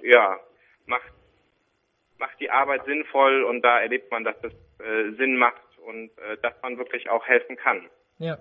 ja 0.03 0.39
macht 0.87 1.13
macht 2.19 2.39
die 2.41 2.51
Arbeit 2.51 2.85
sinnvoll 2.85 3.45
und 3.45 3.63
da 3.63 3.81
erlebt 3.81 4.11
man, 4.11 4.25
dass 4.25 4.37
es 4.43 4.53
äh, 4.85 5.17
Sinn 5.17 5.37
macht 5.37 5.63
und 5.87 6.11
äh, 6.19 6.37
dass 6.43 6.55
man 6.63 6.79
wirklich 6.79 7.09
auch 7.11 7.27
helfen 7.27 7.57
kann. 7.57 7.89
Ja. 8.19 8.39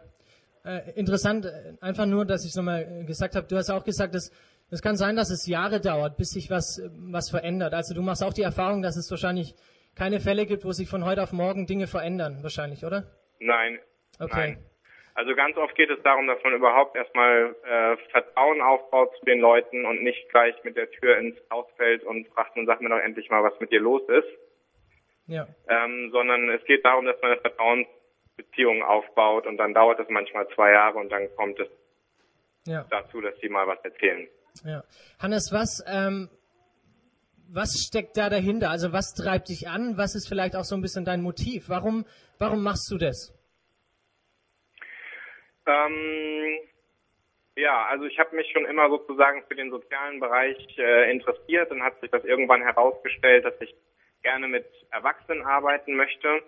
Äh, 0.64 0.92
interessant, 0.96 1.46
äh, 1.46 1.74
einfach 1.82 2.06
nur, 2.06 2.26
dass 2.26 2.44
ich 2.44 2.52
es 2.52 2.56
nochmal 2.56 3.06
gesagt 3.06 3.36
habe. 3.36 3.48
Du 3.48 3.56
hast 3.56 3.72
auch 3.72 3.84
gesagt, 3.84 4.14
dass 4.14 4.32
es 4.70 4.82
kann 4.82 4.96
sein, 4.96 5.16
dass 5.16 5.32
es 5.32 5.48
Jahre 5.48 5.82
dauert, 5.82 6.16
bis 6.18 6.30
sich 6.32 6.50
was, 6.50 6.82
was 7.12 7.30
verändert. 7.30 7.74
Also 7.74 7.94
du 7.96 8.02
machst 8.02 8.24
auch 8.24 8.34
die 8.34 8.44
Erfahrung, 8.44 8.82
dass 8.82 8.96
es 8.96 9.10
wahrscheinlich 9.10 9.56
keine 9.96 10.20
Fälle 10.20 10.46
gibt, 10.46 10.64
wo 10.64 10.72
sich 10.72 10.88
von 10.88 11.04
heute 11.04 11.24
auf 11.24 11.34
morgen 11.34 11.66
Dinge 11.66 11.88
verändern, 11.88 12.44
wahrscheinlich, 12.44 12.86
oder? 12.86 13.04
Nein, 13.40 13.80
Okay. 14.20 14.36
nein. 14.36 14.71
Also 15.14 15.36
ganz 15.36 15.58
oft 15.58 15.76
geht 15.76 15.90
es 15.90 16.02
darum, 16.04 16.26
dass 16.28 16.42
man 16.44 16.54
überhaupt 16.54 16.96
erstmal 16.96 17.56
äh, 17.64 17.98
Vertrauen 18.12 18.62
aufbaut 18.62 19.12
zu 19.20 19.26
den 19.26 19.40
Leuten 19.40 19.86
und 19.86 20.02
nicht 20.04 20.30
gleich 20.30 20.56
mit 20.64 20.78
der 20.78 20.90
Tür 20.92 21.18
ins 21.18 21.36
Haus 21.52 21.68
fällt 21.78 22.04
und 22.04 22.28
fragt 22.30 22.56
und 22.58 22.66
sagt 22.66 22.82
mir 22.82 22.90
doch 22.90 22.98
endlich 23.00 23.30
mal, 23.30 23.44
was 23.44 23.60
mit 23.60 23.72
dir 23.72 23.82
los 23.82 24.02
ist. 24.10 24.28
Ja. 25.28 25.48
ähm, 25.70 26.10
sondern 26.12 26.50
es 26.50 26.64
geht 26.66 26.84
darum, 26.84 27.06
dass 27.06 27.16
man 27.22 27.32
eine 27.32 27.40
Vertrauensbeziehung 27.42 28.82
aufbaut 28.84 29.46
und 29.48 29.58
dann 29.58 29.74
dauert 29.74 30.00
es 30.00 30.08
manchmal 30.10 30.48
zwei 30.56 30.72
Jahre 30.72 30.98
und 30.98 31.10
dann 31.10 31.34
kommt 31.36 31.58
es 31.60 31.68
Ja. 32.66 32.86
dazu, 32.90 33.22
dass 33.22 33.34
sie 33.40 33.48
mal 33.48 33.66
was 33.68 33.80
erzählen. 33.84 34.28
Ja. 34.66 34.84
Hannes, 35.20 35.52
was, 35.54 35.84
ähm, 35.88 36.30
was 37.50 37.82
steckt 37.88 38.18
da 38.18 38.30
dahinter? 38.30 38.70
Also 38.72 38.92
was 38.92 39.14
treibt 39.14 39.50
dich 39.50 39.68
an? 39.70 39.98
Was 39.98 40.16
ist 40.16 40.28
vielleicht 40.28 40.56
auch 40.56 40.64
so 40.66 40.76
ein 40.76 40.82
bisschen 40.82 41.06
dein 41.06 41.22
Motiv? 41.22 41.70
Warum, 41.70 42.06
warum 42.40 42.62
machst 42.64 42.90
du 42.92 42.98
das? 42.98 43.34
Ähm, 45.66 46.60
ja, 47.56 47.86
also 47.86 48.06
ich 48.06 48.18
habe 48.18 48.36
mich 48.36 48.50
schon 48.52 48.66
immer 48.66 48.90
sozusagen 48.90 49.44
für 49.48 49.56
den 49.56 49.70
sozialen 49.70 50.20
Bereich 50.20 50.58
äh, 50.78 51.12
interessiert. 51.12 51.70
Dann 51.70 51.84
hat 51.84 52.00
sich 52.00 52.10
das 52.10 52.24
irgendwann 52.24 52.62
herausgestellt, 52.62 53.46
dass 53.46 53.60
ich 53.60 53.74
gerne 54.24 54.48
mit 54.48 54.66
Erwachsenen 54.92 55.44
arbeiten 55.44 55.96
möchte. 55.96 56.44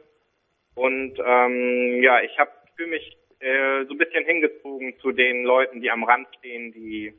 Und 0.76 1.19
ähm, 1.23 2.02
ja, 2.02 2.21
ich 2.21 2.38
habe 2.39 2.52
für 2.76 2.88
mich 2.88 3.17
äh, 3.39 3.86
so 3.86 3.93
ein 3.93 3.97
bisschen 3.97 4.26
hingezogen 4.26 4.97
zu 4.99 5.12
den 5.12 5.43
Leuten, 5.43 5.82
die 5.82 5.91
am 5.91 6.04
Rand 6.04 6.28
stehen, 6.39 6.71
die 6.71 7.13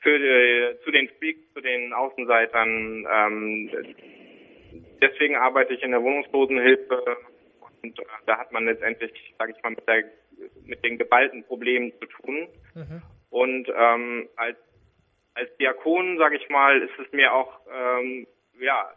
für 0.00 0.18
die, 0.18 0.82
zu 0.84 0.90
den 0.90 1.08
Freaks, 1.18 1.52
zu 1.54 1.60
den 1.60 1.92
Außenseitern. 1.92 3.06
Ähm, 3.10 3.70
deswegen 5.00 5.36
arbeite 5.36 5.74
ich 5.74 5.82
in 5.82 5.90
der 5.90 6.02
Wohnungslosenhilfe. 6.02 7.16
Und 7.60 7.82
Und 7.82 7.98
äh, 7.98 8.02
da 8.26 8.38
hat 8.38 8.52
man 8.52 8.64
letztendlich, 8.64 9.12
sage 9.38 9.52
ich 9.56 9.62
mal, 9.62 9.70
mit, 9.70 9.86
der, 9.86 10.04
mit 10.64 10.84
den 10.84 10.98
geballten 10.98 11.44
Problemen 11.44 11.92
zu 11.98 12.06
tun. 12.06 12.48
Mhm. 12.74 13.02
Und 13.30 13.68
ähm, 13.74 14.28
als 14.36 14.56
als 15.34 15.56
Diakon, 15.56 16.18
sage 16.18 16.36
ich 16.36 16.48
mal, 16.50 16.82
ist 16.82 16.98
es 16.98 17.10
mir 17.12 17.32
auch, 17.32 17.60
ähm, 17.72 18.26
ja, 18.60 18.90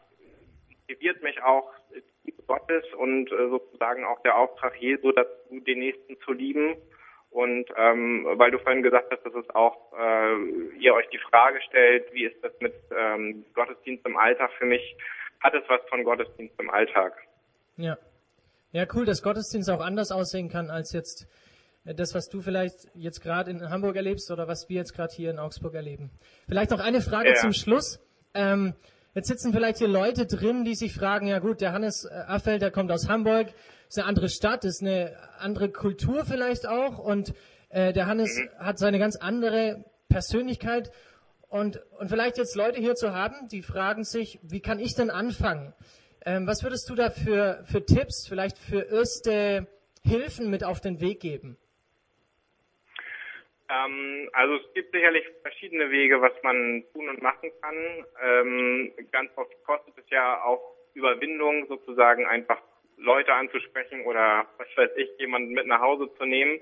motiviert 0.70 1.24
mich 1.24 1.42
auch 1.42 1.72
die 2.26 2.34
Gottes 2.48 2.84
und 2.94 3.32
äh, 3.32 3.50
sozusagen 3.50 4.04
auch 4.06 4.22
der 4.22 4.38
Auftrag 4.38 4.76
Jesu 4.78 5.12
dazu, 5.12 5.60
den 5.60 5.80
Nächsten 5.80 6.20
zu 6.22 6.34
lieben. 6.34 6.76
Und 7.30 7.70
ähm, 7.76 8.26
weil 8.36 8.52
du 8.52 8.60
vorhin 8.60 8.84
gesagt 8.84 9.12
hast, 9.12 9.26
dass 9.26 9.34
es 9.34 9.50
auch 9.50 9.92
äh, 9.98 10.36
ihr 10.80 10.94
euch 10.94 11.08
die 11.10 11.18
Frage 11.18 11.60
stellt, 11.64 12.14
wie 12.14 12.26
ist 12.26 12.42
das 12.42 12.54
mit 12.62 12.74
ähm, 12.96 13.46
Gottesdienst 13.54 14.06
im 14.06 14.16
Alltag 14.16 14.52
für 14.58 14.66
mich, 14.66 14.96
hat 15.42 15.54
es 15.54 15.64
was 15.68 15.82
von 15.90 16.04
Gottesdienst 16.04 16.58
im 16.60 16.70
Alltag. 16.70 17.14
Ja. 17.78 17.98
Ja, 18.76 18.86
cool, 18.94 19.06
dass 19.06 19.24
Gottesdienst 19.24 19.70
auch 19.70 19.80
anders 19.80 20.12
aussehen 20.12 20.50
kann 20.50 20.70
als 20.70 20.92
jetzt 20.92 21.28
das, 21.86 22.14
was 22.14 22.28
du 22.28 22.42
vielleicht 22.42 22.90
jetzt 22.94 23.22
gerade 23.22 23.50
in 23.50 23.70
Hamburg 23.70 23.96
erlebst 23.96 24.30
oder 24.32 24.50
was 24.50 24.68
wir 24.68 24.76
jetzt 24.76 24.94
gerade 24.94 25.14
hier 25.16 25.32
in 25.32 25.40
Augsburg 25.40 25.76
erleben. 25.76 26.12
Vielleicht 26.46 26.72
noch 26.72 26.82
eine 26.82 27.00
Frage 27.00 27.30
ja. 27.30 27.36
zum 27.36 27.54
Schluss. 27.54 28.02
Ähm, 28.34 28.74
jetzt 29.14 29.30
sitzen 29.30 29.54
vielleicht 29.54 29.78
hier 29.78 29.88
Leute 29.88 30.26
drin, 30.26 30.66
die 30.66 30.76
sich 30.76 30.94
fragen, 30.94 31.28
ja 31.28 31.40
gut, 31.40 31.62
der 31.62 31.72
Hannes 31.72 32.04
äh, 32.04 32.24
Affeld, 32.28 32.62
der 32.62 32.70
kommt 32.70 32.92
aus 32.92 33.08
Hamburg, 33.08 33.48
ist 33.88 33.98
eine 33.98 34.08
andere 34.08 34.28
Stadt, 34.28 34.66
ist 34.66 34.82
eine 34.82 35.16
andere 35.40 35.70
Kultur 35.70 36.26
vielleicht 36.26 36.68
auch 36.68 37.00
und 37.00 37.34
äh, 37.70 37.94
der 37.94 38.08
Hannes 38.08 38.38
mhm. 38.38 38.50
hat 38.60 38.78
seine 38.78 39.00
ganz 39.00 39.16
andere 39.16 39.86
Persönlichkeit 40.10 40.92
und, 41.48 41.80
und 41.98 42.10
vielleicht 42.10 42.38
jetzt 42.38 42.58
Leute 42.58 42.82
hier 42.82 42.96
zu 42.96 43.14
haben, 43.14 43.48
die 43.48 43.62
fragen 43.62 44.04
sich, 44.04 44.38
wie 44.44 44.60
kann 44.60 44.80
ich 44.80 44.96
denn 44.96 45.12
anfangen? 45.12 45.74
Ähm, 46.28 46.48
was 46.48 46.64
würdest 46.64 46.90
du 46.90 46.96
da 46.96 47.12
für, 47.12 47.64
für 47.72 47.86
Tipps, 47.86 48.28
vielleicht 48.28 48.58
für 48.58 48.82
erste 48.92 49.68
Hilfen 50.04 50.50
mit 50.50 50.64
auf 50.64 50.82
den 50.82 51.00
Weg 51.00 51.20
geben? 51.20 51.56
Ähm, 53.70 54.30
also 54.34 54.56
es 54.56 54.74
gibt 54.74 54.92
sicherlich 54.92 55.24
verschiedene 55.44 55.92
Wege, 55.92 56.22
was 56.22 56.34
man 56.42 56.84
tun 56.94 57.10
und 57.10 57.22
machen 57.22 57.52
kann. 57.62 58.06
Ähm, 58.24 58.94
ganz 59.12 59.30
oft 59.36 59.52
kostet 59.66 59.96
es 59.98 60.10
ja 60.10 60.44
auch 60.44 60.62
Überwindung, 60.96 61.68
sozusagen 61.68 62.26
einfach 62.26 62.62
Leute 62.98 63.34
anzusprechen 63.34 64.04
oder 64.06 64.48
was 64.58 64.68
weiß 64.76 64.92
ich, 64.96 65.10
jemanden 65.20 65.54
mit 65.54 65.68
nach 65.68 65.82
Hause 65.82 66.10
zu 66.18 66.26
nehmen. 66.26 66.60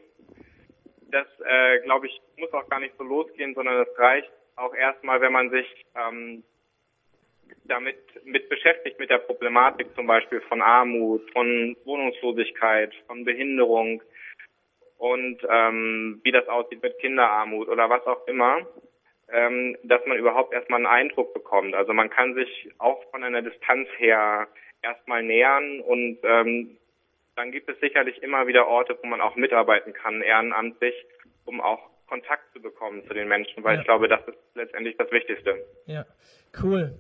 Das, 1.10 1.28
äh, 1.46 1.80
glaube 1.82 2.08
ich, 2.08 2.22
muss 2.38 2.52
auch 2.52 2.68
gar 2.70 2.80
nicht 2.82 2.96
so 2.98 3.04
losgehen, 3.04 3.54
sondern 3.54 3.82
es 3.82 4.00
reicht 4.00 4.32
auch 4.56 4.74
erstmal, 4.74 5.22
wenn 5.22 5.32
man 5.32 5.52
sich 5.52 5.68
ähm, 5.96 6.44
damit 7.66 7.98
mit 8.26 8.50
beschäftigt, 8.50 9.00
mit 9.00 9.10
der 9.10 9.20
Problematik 9.20 9.88
zum 9.96 10.08
Beispiel 10.08 10.42
von 10.42 10.62
Armut, 10.62 11.30
von 11.32 11.76
Wohnungslosigkeit, 11.86 12.94
von 13.08 13.26
Behinderung, 13.26 14.02
und 15.04 15.40
ähm, 15.50 16.22
wie 16.24 16.32
das 16.32 16.48
aussieht 16.48 16.82
mit 16.82 16.98
Kinderarmut 17.00 17.68
oder 17.68 17.90
was 17.90 18.08
auch 18.08 18.26
immer, 18.26 18.66
ähm, 19.30 19.76
dass 19.84 20.00
man 20.06 20.18
überhaupt 20.18 20.54
erstmal 20.54 20.78
einen 20.78 20.86
Eindruck 20.86 21.34
bekommt. 21.34 21.76
Also 21.76 21.92
man 21.92 22.10
kann 22.10 22.36
sich 22.36 22.70
auch 22.78 23.04
von 23.12 23.22
einer 23.22 23.42
Distanz 23.42 23.90
her 23.98 24.48
erstmal 24.82 25.22
nähern 25.22 25.82
und 25.82 26.20
ähm, 26.24 26.78
dann 27.36 27.52
gibt 27.52 27.70
es 27.70 27.78
sicherlich 27.82 28.24
immer 28.24 28.48
wieder 28.48 28.66
Orte, 28.66 28.98
wo 29.02 29.08
man 29.08 29.20
auch 29.20 29.36
mitarbeiten 29.36 29.92
kann, 29.92 30.22
ehrenamtlich, 30.22 30.96
um 31.44 31.60
auch 31.60 31.90
Kontakt 32.08 32.54
zu 32.54 32.62
bekommen 32.62 33.06
zu 33.06 33.14
den 33.14 33.28
Menschen, 33.28 33.62
weil 33.62 33.76
ja. 33.76 33.82
ich 33.82 33.86
glaube, 33.86 34.08
das 34.08 34.26
ist 34.26 34.38
letztendlich 34.56 34.96
das 34.96 35.12
Wichtigste. 35.12 35.66
Ja, 35.86 36.06
cool. 36.64 36.98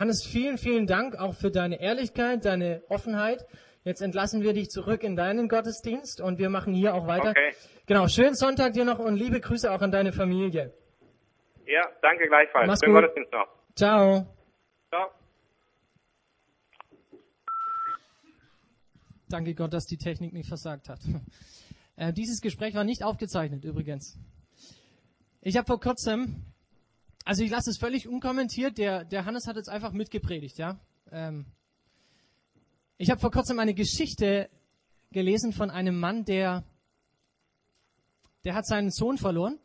Hannes, 0.00 0.26
vielen, 0.26 0.56
vielen 0.56 0.86
Dank 0.86 1.14
auch 1.16 1.34
für 1.34 1.50
deine 1.50 1.78
Ehrlichkeit, 1.78 2.46
deine 2.46 2.82
Offenheit. 2.88 3.46
Jetzt 3.84 4.00
entlassen 4.00 4.40
wir 4.40 4.54
dich 4.54 4.70
zurück 4.70 5.04
in 5.04 5.14
deinen 5.14 5.46
Gottesdienst 5.46 6.22
und 6.22 6.38
wir 6.38 6.48
machen 6.48 6.72
hier 6.72 6.94
auch 6.94 7.06
weiter. 7.06 7.32
Okay. 7.32 7.52
Genau, 7.84 8.08
schönen 8.08 8.34
Sonntag 8.34 8.72
dir 8.72 8.86
noch 8.86 8.98
und 8.98 9.16
liebe 9.16 9.40
Grüße 9.40 9.70
auch 9.70 9.82
an 9.82 9.90
deine 9.90 10.12
Familie. 10.12 10.72
Ja, 11.66 11.86
danke 12.00 12.28
gleichfalls. 12.28 12.66
Mach's 12.66 12.80
schönen 12.82 12.94
gut. 12.94 13.02
Gottesdienst 13.02 13.32
noch. 13.34 13.48
Ciao. 13.76 14.26
Ciao. 14.88 15.10
Danke 19.28 19.54
Gott, 19.54 19.74
dass 19.74 19.84
die 19.84 19.98
Technik 19.98 20.32
nicht 20.32 20.48
versagt 20.48 20.88
hat. 20.88 21.00
Äh, 21.96 22.14
dieses 22.14 22.40
Gespräch 22.40 22.74
war 22.74 22.84
nicht 22.84 23.04
aufgezeichnet 23.04 23.62
übrigens. 23.62 24.18
Ich 25.42 25.58
habe 25.58 25.66
vor 25.66 25.80
kurzem, 25.80 26.46
also 27.24 27.42
ich 27.42 27.50
lasse 27.50 27.70
es 27.70 27.78
völlig 27.78 28.08
unkommentiert, 28.08 28.78
der, 28.78 29.04
der 29.04 29.24
Hannes 29.24 29.46
hat 29.46 29.56
jetzt 29.56 29.68
einfach 29.68 29.92
mitgepredigt, 29.92 30.58
ja. 30.58 30.78
Ähm, 31.10 31.46
ich 32.96 33.10
habe 33.10 33.20
vor 33.20 33.30
kurzem 33.30 33.58
eine 33.58 33.74
Geschichte 33.74 34.50
gelesen 35.10 35.52
von 35.52 35.70
einem 35.70 35.98
Mann, 35.98 36.24
der, 36.24 36.64
der 38.44 38.54
hat 38.54 38.66
seinen 38.66 38.90
Sohn 38.90 39.18
verloren. 39.18 39.58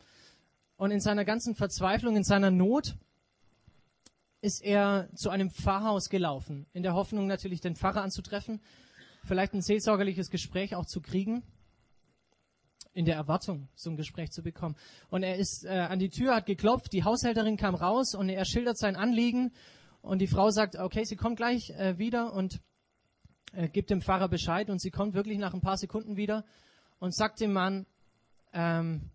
Und 0.78 0.92
in 0.92 1.00
seiner 1.00 1.24
ganzen 1.24 1.56
Verzweiflung, 1.56 2.18
in 2.18 2.24
seiner 2.24 2.52
Not 2.52 2.96
ist 4.42 4.62
er 4.62 5.10
zu 5.16 5.30
einem 5.30 5.50
Pfarrhaus 5.50 6.10
gelaufen, 6.10 6.66
in 6.74 6.84
der 6.84 6.94
Hoffnung 6.94 7.28
natürlich 7.28 7.62
den 7.62 7.76
Pfarrer 7.76 8.02
anzutreffen, 8.02 8.62
vielleicht 9.24 9.54
ein 9.54 9.62
seelsorgerliches 9.62 10.30
Gespräch 10.30 10.76
auch 10.76 10.86
zu 10.86 11.02
kriegen, 11.02 11.44
in 12.96 13.04
der 13.04 13.16
Erwartung, 13.16 13.68
so 13.76 13.90
ein 13.90 13.98
Gespräch 13.98 14.32
zu 14.32 14.42
bekommen. 14.42 14.76
Und 15.10 15.22
er 15.22 15.36
ist 15.36 15.66
äh, 15.66 15.70
an 15.70 16.00
die 16.00 16.10
Tür, 16.10 16.34
hat 16.34 16.46
geklopft, 16.46 16.94
die 16.94 17.04
Haushälterin 17.04 17.58
kam 17.58 17.76
raus 17.76 18.16
und 18.16 18.30
er 18.30 18.46
schildert 18.46 18.78
sein 18.78 18.96
Anliegen 18.96 19.52
und 20.02 20.20
die 20.20 20.28
Frau 20.28 20.50
sagt, 20.50 20.78
okay, 20.78 21.04
sie 21.04 21.18
kommt 21.18 21.36
gleich 21.36 21.72
äh, 21.72 21.98
wieder 21.98 22.32
und 22.34 22.62
äh, 23.52 23.68
gibt 23.68 23.90
dem 23.90 24.02
Pfarrer 24.02 24.30
Bescheid 24.30 24.70
und 24.70 24.80
sie 24.80 24.92
kommt 24.92 25.14
wirklich 25.14 25.38
nach 25.38 25.54
ein 25.54 25.60
paar 25.60 25.78
Sekunden 25.78 26.16
wieder 26.16 26.46
und 27.00 27.14
sagt 27.14 27.42
dem 27.42 27.52
Mann, 27.52 27.86
ähm, 28.54 29.12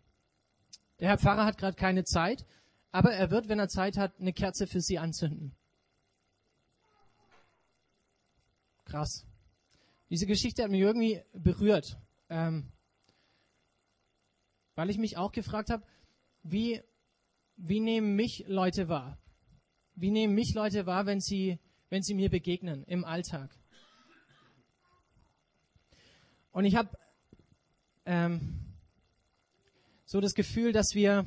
der 1.00 1.08
Herr 1.08 1.18
Pfarrer 1.18 1.46
hat 1.46 1.56
gerade 1.56 1.76
keine 1.76 2.04
Zeit, 2.04 2.44
aber 2.92 3.12
er 3.14 3.30
wird, 3.30 3.48
wenn 3.48 3.58
er 3.58 3.68
Zeit 3.68 3.96
hat, 3.96 4.20
eine 4.20 4.34
Kerze 4.34 4.66
für 4.66 4.82
sie 4.82 4.98
anzünden. 4.98 5.56
Krass. 8.84 9.24
Diese 10.10 10.26
Geschichte 10.26 10.64
hat 10.64 10.70
mich 10.70 10.80
irgendwie 10.80 11.22
berührt, 11.32 11.98
ähm, 12.28 12.70
weil 14.80 14.88
ich 14.88 14.96
mich 14.96 15.18
auch 15.18 15.30
gefragt 15.30 15.68
habe, 15.68 15.82
wie, 16.42 16.80
wie 17.58 17.80
nehmen 17.80 18.16
mich 18.16 18.46
Leute 18.48 18.88
wahr? 18.88 19.18
Wie 19.94 20.10
nehmen 20.10 20.34
mich 20.34 20.54
Leute 20.54 20.86
wahr, 20.86 21.04
wenn 21.04 21.20
sie, 21.20 21.58
wenn 21.90 22.02
sie 22.02 22.14
mir 22.14 22.30
begegnen 22.30 22.84
im 22.84 23.04
Alltag? 23.04 23.54
Und 26.50 26.64
ich 26.64 26.76
habe 26.76 26.96
ähm, 28.06 28.74
so 30.06 30.22
das 30.22 30.32
Gefühl, 30.32 30.72
dass 30.72 30.94
wir, 30.94 31.26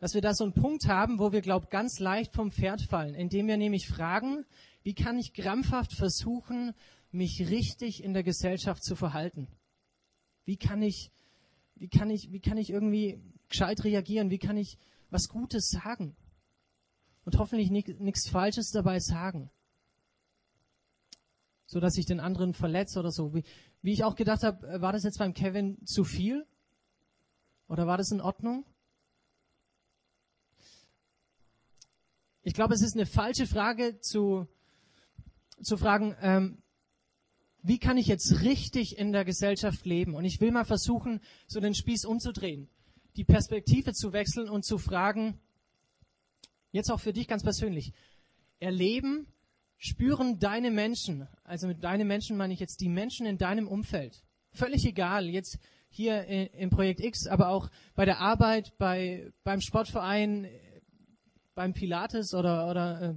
dass 0.00 0.14
wir 0.14 0.20
da 0.20 0.34
so 0.34 0.42
einen 0.42 0.54
Punkt 0.54 0.88
haben, 0.88 1.20
wo 1.20 1.30
wir, 1.30 1.42
glaub, 1.42 1.70
ganz 1.70 2.00
leicht 2.00 2.34
vom 2.34 2.50
Pferd 2.50 2.82
fallen, 2.82 3.14
indem 3.14 3.46
wir 3.46 3.56
nämlich 3.56 3.86
fragen, 3.86 4.44
wie 4.82 4.94
kann 4.94 5.16
ich 5.16 5.32
krampfhaft 5.32 5.92
versuchen, 5.92 6.74
mich 7.12 7.48
richtig 7.48 8.02
in 8.02 8.14
der 8.14 8.24
Gesellschaft 8.24 8.82
zu 8.82 8.96
verhalten? 8.96 9.46
Wie 10.44 10.56
kann 10.56 10.82
ich, 10.82 11.12
wie 11.78 11.88
kann 11.88 12.10
ich, 12.10 12.32
wie 12.32 12.40
kann 12.40 12.56
ich 12.56 12.70
irgendwie 12.70 13.20
gescheit 13.48 13.84
reagieren? 13.84 14.30
Wie 14.30 14.38
kann 14.38 14.56
ich 14.56 14.78
was 15.10 15.28
Gutes 15.28 15.70
sagen? 15.70 16.16
Und 17.24 17.38
hoffentlich 17.38 17.70
nichts 17.70 18.28
Falsches 18.28 18.70
dabei 18.70 19.00
sagen 19.00 19.50
so 21.68 21.80
dass 21.80 21.98
ich 21.98 22.06
den 22.06 22.18
anderen 22.18 22.54
verletze 22.54 22.98
oder 22.98 23.12
so. 23.12 23.34
Wie, 23.34 23.44
wie 23.82 23.92
ich 23.92 24.02
auch 24.02 24.16
gedacht 24.16 24.42
habe, 24.42 24.66
äh, 24.66 24.80
war 24.80 24.92
das 24.92 25.04
jetzt 25.04 25.18
beim 25.18 25.34
Kevin 25.34 25.76
zu 25.84 26.02
viel? 26.02 26.46
Oder 27.68 27.86
war 27.86 27.98
das 27.98 28.10
in 28.10 28.22
Ordnung? 28.22 28.64
Ich 32.42 32.54
glaube, 32.54 32.72
es 32.72 32.80
ist 32.80 32.96
eine 32.96 33.04
falsche 33.04 33.46
Frage 33.46 34.00
zu, 34.00 34.48
zu 35.60 35.76
fragen, 35.76 36.16
ähm, 36.22 36.62
wie 37.68 37.78
kann 37.78 37.98
ich 37.98 38.06
jetzt 38.06 38.40
richtig 38.40 38.96
in 38.96 39.12
der 39.12 39.26
Gesellschaft 39.26 39.84
leben? 39.84 40.14
Und 40.14 40.24
ich 40.24 40.40
will 40.40 40.50
mal 40.50 40.64
versuchen, 40.64 41.20
so 41.46 41.60
den 41.60 41.74
Spieß 41.74 42.06
umzudrehen, 42.06 42.70
die 43.16 43.24
Perspektive 43.24 43.92
zu 43.92 44.14
wechseln 44.14 44.48
und 44.48 44.64
zu 44.64 44.78
fragen, 44.78 45.38
jetzt 46.72 46.90
auch 46.90 46.98
für 46.98 47.12
dich 47.12 47.28
ganz 47.28 47.42
persönlich, 47.42 47.92
erleben 48.58 49.26
spüren 49.76 50.38
deine 50.38 50.70
Menschen, 50.70 51.28
also 51.44 51.68
mit 51.68 51.84
deinen 51.84 52.08
Menschen 52.08 52.38
meine 52.38 52.54
ich 52.54 52.58
jetzt 52.58 52.80
die 52.80 52.88
Menschen 52.88 53.26
in 53.26 53.36
deinem 53.36 53.68
Umfeld, 53.68 54.24
völlig 54.50 54.86
egal, 54.86 55.28
jetzt 55.28 55.58
hier 55.90 56.26
im 56.54 56.70
Projekt 56.70 57.00
X, 57.00 57.26
aber 57.26 57.48
auch 57.48 57.70
bei 57.94 58.06
der 58.06 58.18
Arbeit, 58.18 58.72
bei, 58.78 59.30
beim 59.44 59.60
Sportverein, 59.60 60.48
beim 61.54 61.74
Pilates 61.74 62.32
oder, 62.32 62.70
oder 62.70 63.02
äh, 63.02 63.14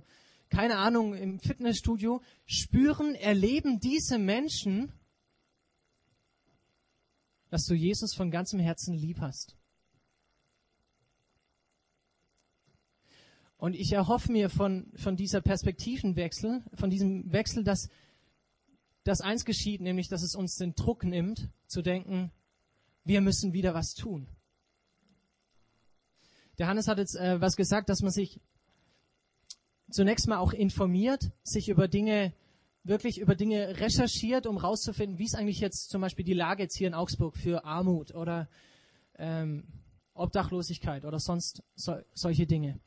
keine 0.51 0.77
Ahnung, 0.77 1.15
im 1.15 1.39
Fitnessstudio, 1.39 2.21
spüren, 2.45 3.15
erleben 3.15 3.79
diese 3.79 4.19
Menschen, 4.19 4.91
dass 7.49 7.65
du 7.65 7.73
Jesus 7.73 8.13
von 8.13 8.31
ganzem 8.31 8.59
Herzen 8.59 8.93
lieb 8.93 9.19
hast. 9.21 9.57
Und 13.57 13.75
ich 13.75 13.93
erhoffe 13.93 14.31
mir 14.31 14.49
von, 14.49 14.91
von 14.95 15.15
dieser 15.15 15.39
Perspektivenwechsel, 15.41 16.63
von 16.73 16.89
diesem 16.89 17.31
Wechsel, 17.31 17.63
dass, 17.63 17.89
dass 19.03 19.21
eins 19.21 19.45
geschieht, 19.45 19.81
nämlich 19.81 20.09
dass 20.09 20.21
es 20.21 20.35
uns 20.35 20.55
den 20.55 20.75
Druck 20.75 21.03
nimmt, 21.03 21.49
zu 21.67 21.81
denken, 21.81 22.31
wir 23.03 23.21
müssen 23.21 23.53
wieder 23.53 23.73
was 23.73 23.93
tun. 23.93 24.27
Der 26.57 26.67
Hannes 26.67 26.87
hat 26.87 26.97
jetzt 26.97 27.15
äh, 27.15 27.39
was 27.39 27.55
gesagt, 27.55 27.89
dass 27.89 28.01
man 28.01 28.11
sich 28.11 28.41
zunächst 29.91 30.27
mal 30.27 30.37
auch 30.37 30.53
informiert, 30.53 31.31
sich 31.43 31.69
über 31.69 31.87
Dinge, 31.87 32.33
wirklich 32.83 33.19
über 33.19 33.35
Dinge 33.35 33.79
recherchiert, 33.79 34.47
um 34.47 34.57
rauszufinden, 34.57 35.19
wie 35.19 35.25
ist 35.25 35.35
eigentlich 35.35 35.59
jetzt 35.59 35.89
zum 35.89 36.01
Beispiel 36.01 36.25
die 36.25 36.33
Lage 36.33 36.63
jetzt 36.63 36.77
hier 36.77 36.87
in 36.87 36.93
Augsburg 36.93 37.37
für 37.37 37.63
Armut 37.65 38.15
oder 38.15 38.49
ähm, 39.17 39.67
Obdachlosigkeit 40.13 41.05
oder 41.05 41.19
sonst 41.19 41.63
so, 41.75 41.95
solche 42.13 42.47
Dinge. 42.47 42.79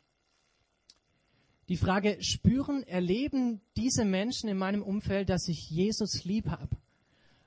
Die 1.68 1.76
Frage, 1.76 2.18
spüren, 2.20 2.82
erleben 2.82 3.62
diese 3.76 4.04
Menschen 4.04 4.50
in 4.50 4.58
meinem 4.58 4.82
Umfeld, 4.82 5.30
dass 5.30 5.48
ich 5.48 5.70
Jesus 5.70 6.24
lieb 6.24 6.48
habe, 6.48 6.76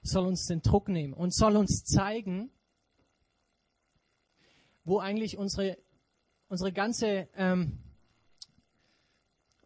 soll 0.02 0.26
uns 0.26 0.48
den 0.48 0.62
Druck 0.62 0.90
nehmen 0.90 1.14
und 1.14 1.36
soll 1.36 1.56
uns 1.56 1.84
zeigen, 1.84 2.50
wo 4.84 5.00
eigentlich 5.00 5.38
unsere, 5.38 5.78
unsere 6.48 6.72
ganze, 6.72 7.28
ähm, 7.36 7.78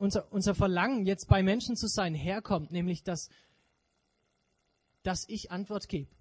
unser, 0.01 0.31
unser 0.33 0.55
Verlangen, 0.55 1.05
jetzt 1.05 1.27
bei 1.27 1.43
Menschen 1.43 1.75
zu 1.75 1.87
sein, 1.87 2.15
herkommt, 2.15 2.71
nämlich 2.71 3.03
dass, 3.03 3.29
dass 5.03 5.29
ich 5.29 5.51
Antwort 5.51 5.87
gebe. 5.87 6.11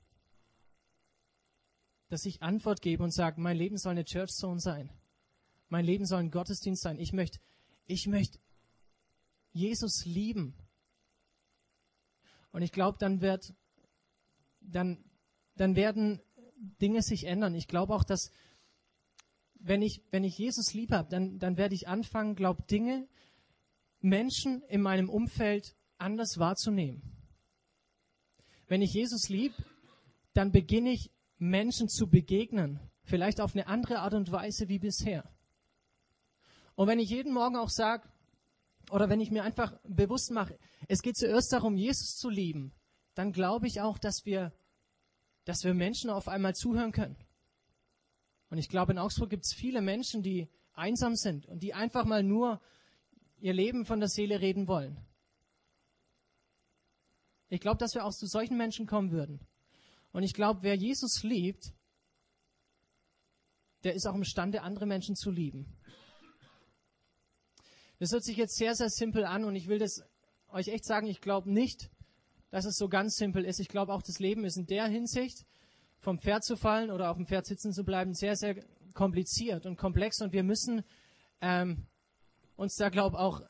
Dass 2.09 2.27
ich 2.27 2.43
Antwort 2.43 2.83
gebe 2.83 3.03
und 3.03 3.11
sage, 3.11 3.41
mein 3.41 3.57
Leben 3.57 3.79
soll 3.79 3.93
eine 3.93 4.05
Church 4.05 4.33
Zone 4.33 4.61
sein. 4.61 4.91
Mein 5.71 5.87
Leben 5.87 6.05
soll 6.05 6.21
ein 6.21 6.31
Gottesdienst 6.31 6.83
sein. 6.83 6.99
Ich 6.99 7.15
möchte, 7.15 7.39
ich 7.87 8.07
möchte 8.07 8.39
Jesus 9.53 10.05
lieben. 10.05 10.55
Und 12.53 12.61
ich 12.61 12.73
glaube, 12.73 12.99
dann 12.99 13.23
dann, 14.61 15.05
dann 15.57 15.75
werden 15.75 16.21
Dinge 16.83 17.01
sich 17.01 17.25
ändern. 17.25 17.55
Ich 17.55 17.67
glaube 17.67 17.95
auch, 17.95 18.05
dass 18.05 18.31
wenn 19.55 19.81
ich, 19.81 20.03
wenn 20.11 20.25
ich 20.25 20.37
Jesus 20.37 20.75
lieb 20.75 20.93
habe, 20.93 21.09
dann, 21.09 21.39
dann 21.39 21.57
werde 21.57 21.75
ich 21.75 21.89
anfangen, 21.89 22.35
glaube 22.35 22.63
Dinge, 22.65 23.09
Menschen 24.01 24.63
in 24.69 24.81
meinem 24.83 25.09
Umfeld 25.09 25.77
anders 25.99 26.39
wahrzunehmen. 26.39 27.03
Wenn 28.67 28.83
ich 28.83 28.95
Jesus 28.95 29.29
lieb, 29.29 29.53
dann 30.33 30.53
beginne 30.53 30.91
ich 30.91 31.11
Menschen 31.39 31.89
zu 31.89 32.09
begegnen, 32.09 32.81
vielleicht 33.03 33.41
auf 33.41 33.55
eine 33.55 33.67
andere 33.67 33.99
Art 33.99 34.15
und 34.15 34.31
Weise 34.31 34.69
wie 34.69 34.79
bisher. 34.79 35.29
Und 36.77 36.87
wenn 36.87 36.99
ich 36.99 37.11
jeden 37.11 37.33
Morgen 37.33 37.57
auch 37.57 37.69
sage, 37.69 38.09
oder 38.91 39.09
wenn 39.09 39.21
ich 39.21 39.31
mir 39.31 39.43
einfach 39.43 39.79
bewusst 39.85 40.31
mache, 40.31 40.59
es 40.89 41.03
geht 41.03 41.17
zuerst 41.17 41.53
darum, 41.53 41.77
Jesus 41.77 42.17
zu 42.17 42.29
lieben, 42.29 42.73
dann 43.15 43.33
glaube 43.33 43.67
ich 43.67 43.81
auch, 43.81 43.99
dass 43.99 44.25
wir, 44.25 44.53
dass 45.45 45.65
wir 45.65 45.75
Menschen 45.75 46.11
auf 46.11 46.29
einmal 46.29 46.55
zuhören 46.55 46.93
können. 46.93 47.17
Und 48.51 48.59
ich 48.59 48.69
glaube, 48.69 48.93
in 48.93 48.99
Augsburg 48.99 49.31
gibt 49.31 49.45
es 49.45 49.53
viele 49.53 49.81
Menschen, 49.81 50.23
die 50.23 50.49
einsam 50.73 51.17
sind 51.17 51.47
und 51.47 51.63
die 51.63 51.75
einfach 51.75 52.05
mal 52.05 52.23
nur 52.23 52.61
ihr 53.41 53.53
Leben 53.53 53.85
von 53.85 54.01
der 54.01 54.09
Seele 54.09 54.41
reden 54.41 54.69
wollen. 54.69 54.99
Ich 57.49 57.61
glaube, 57.61 57.79
dass 57.79 57.95
wir 57.95 58.05
auch 58.05 58.13
zu 58.13 58.27
solchen 58.27 58.57
Menschen 58.57 58.87
kommen 58.87 59.11
würden. 59.11 59.41
Und 60.13 60.23
ich 60.23 60.35
glaube, 60.35 60.63
wer 60.63 60.77
Jesus 60.77 61.23
liebt, 61.23 61.73
der 63.83 63.95
ist 63.95 64.07
auch 64.07 64.15
imstande, 64.15 64.63
andere 64.63 64.87
Menschen 64.87 65.17
zu 65.17 65.31
lieben. 65.31 65.77
Das 67.99 68.13
hört 68.13 68.25
sich 68.25 68.37
jetzt 68.37 68.57
sehr, 68.57 68.75
sehr 68.75 68.89
simpel 68.89 69.25
an 69.25 69.45
und 69.45 69.57
ich 69.57 69.69
will 69.69 69.79
das 69.79 70.03
euch 70.49 70.69
echt 70.69 70.85
sagen, 70.85 71.07
ich 71.07 71.21
glaube 71.21 71.51
nicht, 71.53 71.91
dass 72.51 72.65
es 72.65 72.77
so 72.77 72.89
ganz 72.89 73.17
simpel 73.17 73.45
ist. 73.45 73.61
Ich 73.61 73.69
glaube 73.69 73.93
auch, 73.93 74.03
das 74.03 74.19
Leben 74.19 74.45
ist 74.45 74.57
in 74.57 74.67
der 74.67 74.87
Hinsicht 74.87 75.45
vom 75.99 76.19
Pferd 76.19 76.45
zu 76.45 76.57
fallen 76.57 76.91
oder 76.91 77.11
auf 77.11 77.17
dem 77.17 77.27
Pferd 77.27 77.47
sitzen 77.47 77.73
zu 77.73 77.85
bleiben, 77.85 78.15
sehr, 78.15 78.37
sehr 78.37 78.65
kompliziert 78.95 79.67
und 79.67 79.77
komplex. 79.77 80.21
Und 80.21 80.33
wir 80.33 80.43
müssen 80.43 80.83
ähm, 81.41 81.87
uns 82.61 82.77
da, 82.77 82.89
glaube 82.89 83.17
ich, 83.17 83.21
auch 83.21 83.41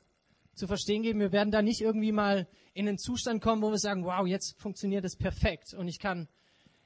zu 0.54 0.66
verstehen 0.66 1.02
geben, 1.02 1.20
wir 1.20 1.32
werden 1.32 1.50
da 1.50 1.62
nicht 1.62 1.80
irgendwie 1.80 2.12
mal 2.12 2.48
in 2.74 2.88
einen 2.88 2.98
Zustand 2.98 3.42
kommen, 3.42 3.62
wo 3.62 3.70
wir 3.70 3.78
sagen, 3.78 4.04
wow, 4.04 4.26
jetzt 4.26 4.60
funktioniert 4.60 5.04
es 5.04 5.16
perfekt 5.16 5.74
und 5.74 5.88
ich 5.88 5.98
kann, 5.98 6.28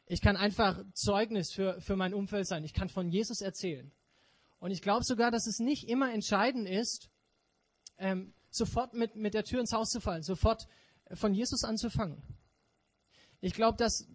ich 0.07 0.21
kann 0.21 0.37
einfach 0.37 0.83
Zeugnis 0.95 1.53
für, 1.53 1.81
für 1.81 1.97
mein 1.97 2.15
Umfeld 2.15 2.47
sein. 2.47 2.65
Ich 2.65 2.73
kann 2.73 2.89
von 2.89 3.09
Jesus 3.09 3.41
erzählen. 3.41 3.91
Und 4.59 4.71
ich 4.71 4.81
glaube 4.81 5.05
sogar, 5.05 5.31
dass 5.31 5.47
es 5.47 5.59
nicht 5.59 5.89
immer 5.89 6.13
entscheidend 6.13 6.69
ist, 6.69 7.11
ähm, 7.99 8.33
sofort 8.51 8.95
mit, 8.95 9.17
mit 9.17 9.35
der 9.35 9.45
Tür 9.45 9.61
ins 9.61 9.73
Haus 9.73 9.91
zu 9.91 10.01
fallen, 10.01 10.23
sofort 10.23 10.67
von 11.13 11.35
Jesus 11.35 11.65
anzufangen. 11.65 12.23
Ich 13.41 13.53
glaube, 13.53 13.77
dass 13.77 14.09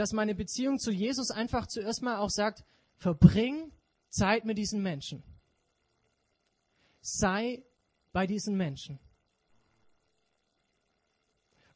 dass 0.00 0.12
meine 0.12 0.34
Beziehung 0.34 0.78
zu 0.78 0.90
Jesus 0.90 1.30
einfach 1.30 1.66
zuerst 1.66 2.00
mal 2.00 2.18
auch 2.18 2.30
sagt, 2.30 2.64
verbring 2.96 3.70
Zeit 4.08 4.46
mit 4.46 4.56
diesen 4.56 4.82
Menschen. 4.82 5.22
Sei 7.00 7.62
bei 8.12 8.26
diesen 8.26 8.56
Menschen. 8.56 8.98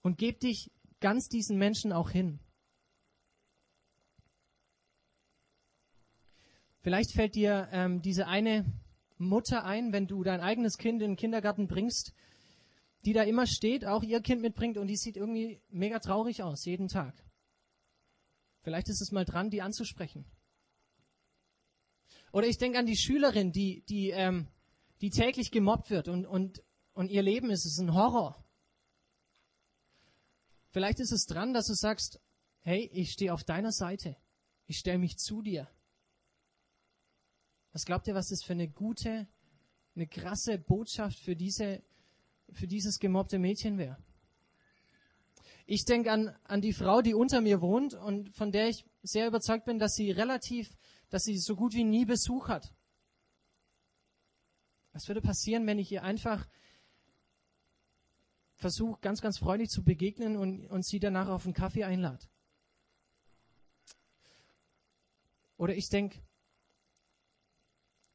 Und 0.03 0.19
geb 0.19 0.41
dich 0.41 0.71
ganz 1.01 1.29
diesen 1.29 1.57
Menschen 1.59 1.93
auch 1.93 2.11
hin. 2.11 2.41
Vielleicht 6.81 7.13
fällt 7.13 7.35
dir 7.35 7.69
ähm, 7.73 8.03
diese 8.03 8.27
eine 8.27 8.67
Mutter 9.17 9.65
ein, 9.65 9.93
wenn 9.93 10.07
du 10.07 10.23
dein 10.23 10.41
eigenes 10.41 10.77
Kind 10.77 11.01
in 11.01 11.13
den 11.13 11.17
Kindergarten 11.17 11.67
bringst, 11.67 12.13
die 13.07 13.13
da 13.15 13.23
immer 13.23 13.47
steht, 13.47 13.87
auch 13.87 14.03
ihr 14.03 14.21
Kind 14.21 14.43
mitbringt 14.43 14.77
und 14.77 14.87
die 14.87 14.97
sieht 14.97 15.17
irgendwie 15.17 15.61
mega 15.71 15.99
traurig 15.99 16.43
aus, 16.43 16.65
jeden 16.65 16.89
Tag. 16.89 17.15
Vielleicht 18.63 18.89
ist 18.89 19.01
es 19.01 19.13
mal 19.13 19.25
dran, 19.25 19.51
die 19.51 19.63
anzusprechen. 19.63 20.25
Oder 22.33 22.49
ich 22.49 22.59
denke 22.59 22.79
an 22.79 22.87
die 22.87 22.97
Schülerin, 22.97 23.53
die, 23.53 23.85
die, 23.89 24.11
ähm, 24.11 24.49
die 25.01 25.11
täglich 25.11 25.51
gemobbt 25.51 25.91
wird 25.91 26.09
und, 26.09 26.27
und, 26.27 26.63
und 26.93 27.11
ihr 27.11 27.23
Leben 27.23 27.51
ist 27.51 27.65
es 27.65 27.79
ein 27.79 27.95
Horror. 27.95 28.45
Vielleicht 30.71 31.01
ist 31.01 31.13
es 31.13 31.27
dran, 31.27 31.53
dass 31.53 31.67
du 31.67 31.75
sagst, 31.75 32.21
hey, 32.61 32.91
ich 32.93 33.13
stehe 33.13 33.33
auf 33.33 33.45
deiner 33.45 33.73
Seite. 33.73 34.17
Ich 34.67 34.79
stelle 34.79 34.99
mich 34.99 35.19
zu 35.19 35.43
dir. 35.43 35.69
Was 37.73 37.85
glaubt 37.85 38.07
ihr, 38.09 38.15
was 38.15 38.29
das 38.29 38.43
für 38.43 38.55
eine 38.55 38.69
gute, 38.69 39.29
eine 39.95 40.07
krasse 40.07 40.59
Botschaft 40.59 41.19
für 41.19 41.37
diese, 41.37 41.83
für 42.53 42.67
dieses 42.67 42.99
gemobbte 42.99 43.39
Mädchen 43.39 43.79
wäre? 43.79 43.99
Ich 45.67 45.85
denke 45.85 46.11
an, 46.11 46.37
an 46.45 46.61
die 46.61 46.73
Frau, 46.73 47.03
die 47.03 47.15
unter 47.15 47.41
mir 47.41 47.61
wohnt 47.61 47.95
und 47.95 48.35
von 48.35 48.53
der 48.53 48.69
ich 48.69 48.85
sehr 49.03 49.27
überzeugt 49.27 49.65
bin, 49.65 49.79
dass 49.79 49.95
sie 49.95 50.11
relativ, 50.11 50.77
dass 51.09 51.23
sie 51.25 51.39
so 51.39 51.57
gut 51.57 51.75
wie 51.75 51.85
nie 51.85 52.05
Besuch 52.05 52.49
hat. 52.49 52.75
Was 54.95 55.09
würde 55.09 55.21
passieren, 55.21 55.67
wenn 55.67 55.81
ich 55.81 55.91
ihr 55.91 56.05
einfach 56.05 56.49
versuche, 58.55 59.01
ganz, 59.01 59.21
ganz 59.21 59.39
freundlich 59.39 59.69
zu 59.69 59.83
begegnen 59.83 60.37
und, 60.37 60.67
und 60.69 60.87
sie 60.87 61.01
danach 61.01 61.29
auf 61.29 61.45
einen 61.45 61.53
Kaffee 61.53 61.85
einlade? 61.85 62.25
Oder 65.57 65.75
ich 65.75 65.89
denke, 65.89 66.23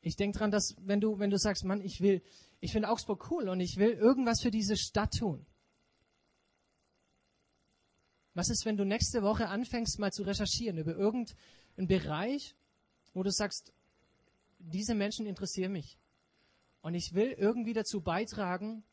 ich 0.02 0.16
denke 0.16 0.38
dran, 0.38 0.52
dass 0.52 0.76
wenn 0.80 1.02
du, 1.02 1.20
wenn 1.20 1.30
du 1.30 1.38
sagst, 1.38 1.66
Mann, 1.66 1.82
ich 1.82 2.00
will, 2.00 2.24
ich 2.62 2.72
finde 2.72 2.90
Augsburg 2.90 3.30
cool 3.30 3.50
und 3.50 3.60
ich 3.60 3.76
will 3.76 3.92
irgendwas 3.92 4.42
für 4.42 4.52
diese 4.52 4.78
Stadt 4.78 5.14
tun. 5.14 5.46
Was 8.34 8.50
ist, 8.50 8.64
wenn 8.66 8.78
du 8.78 8.86
nächste 8.86 9.22
Woche 9.22 9.50
anfängst, 9.50 10.00
mal 10.00 10.14
zu 10.14 10.24
recherchieren 10.24 10.78
über 10.78 10.96
irgendeinen 10.96 11.88
Bereich, 11.88 12.56
wo 13.14 13.22
du 13.22 13.32
sagst, 13.32 13.74
diese 14.60 14.96
Menschen 14.96 15.26
interessieren 15.26 15.74
mich. 15.74 16.00
Und 16.82 16.94
ich 16.94 17.14
will 17.14 17.32
irgendwie 17.32 17.74
dazu 17.74 18.02
beitragen, 18.02 18.84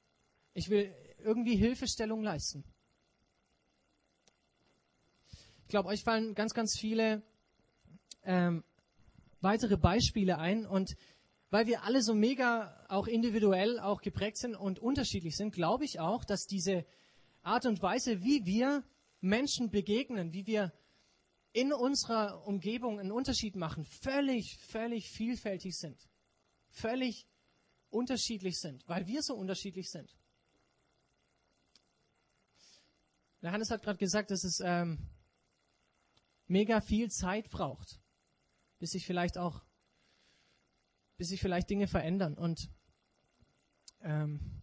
ich 0.54 0.70
will 0.70 0.94
irgendwie 1.18 1.56
Hilfestellung 1.56 2.22
leisten. 2.22 2.64
Ich 5.62 5.68
glaube, 5.68 5.88
euch 5.88 6.02
fallen 6.02 6.34
ganz, 6.34 6.54
ganz 6.54 6.78
viele 6.78 7.22
ähm, 8.22 8.64
weitere 9.40 9.76
Beispiele 9.76 10.38
ein. 10.38 10.66
Und 10.66 10.96
weil 11.50 11.66
wir 11.66 11.82
alle 11.84 12.02
so 12.02 12.14
mega 12.14 12.84
auch 12.88 13.06
individuell 13.06 13.78
auch 13.78 14.00
geprägt 14.00 14.36
sind 14.38 14.54
und 14.54 14.78
unterschiedlich 14.78 15.36
sind, 15.36 15.52
glaube 15.52 15.84
ich 15.84 16.00
auch, 16.00 16.24
dass 16.24 16.46
diese 16.46 16.84
Art 17.42 17.66
und 17.66 17.82
Weise, 17.82 18.22
wie 18.22 18.44
wir 18.44 18.84
Menschen 19.20 19.70
begegnen, 19.70 20.32
wie 20.32 20.46
wir 20.46 20.72
in 21.52 21.72
unserer 21.72 22.46
Umgebung 22.46 23.00
einen 23.00 23.12
Unterschied 23.12 23.56
machen, 23.56 23.84
völlig, 23.84 24.58
völlig 24.58 25.10
vielfältig 25.10 25.78
sind. 25.78 25.96
Völlig 26.68 27.26
unterschiedlich 27.96 28.60
sind, 28.60 28.86
weil 28.88 29.06
wir 29.06 29.22
so 29.22 29.34
unterschiedlich 29.34 29.90
sind. 29.90 30.16
Der 33.42 33.52
Hannes 33.52 33.70
hat 33.70 33.82
gerade 33.82 33.98
gesagt, 33.98 34.30
dass 34.30 34.44
es 34.44 34.60
ähm, 34.60 35.08
mega 36.46 36.80
viel 36.80 37.10
Zeit 37.10 37.48
braucht, 37.50 38.00
bis 38.78 38.90
sich 38.90 39.06
vielleicht 39.06 39.38
auch, 39.38 39.64
bis 41.16 41.28
sich 41.28 41.40
vielleicht 41.40 41.70
Dinge 41.70 41.86
verändern. 41.86 42.34
Und 42.36 42.70
ähm, 44.00 44.62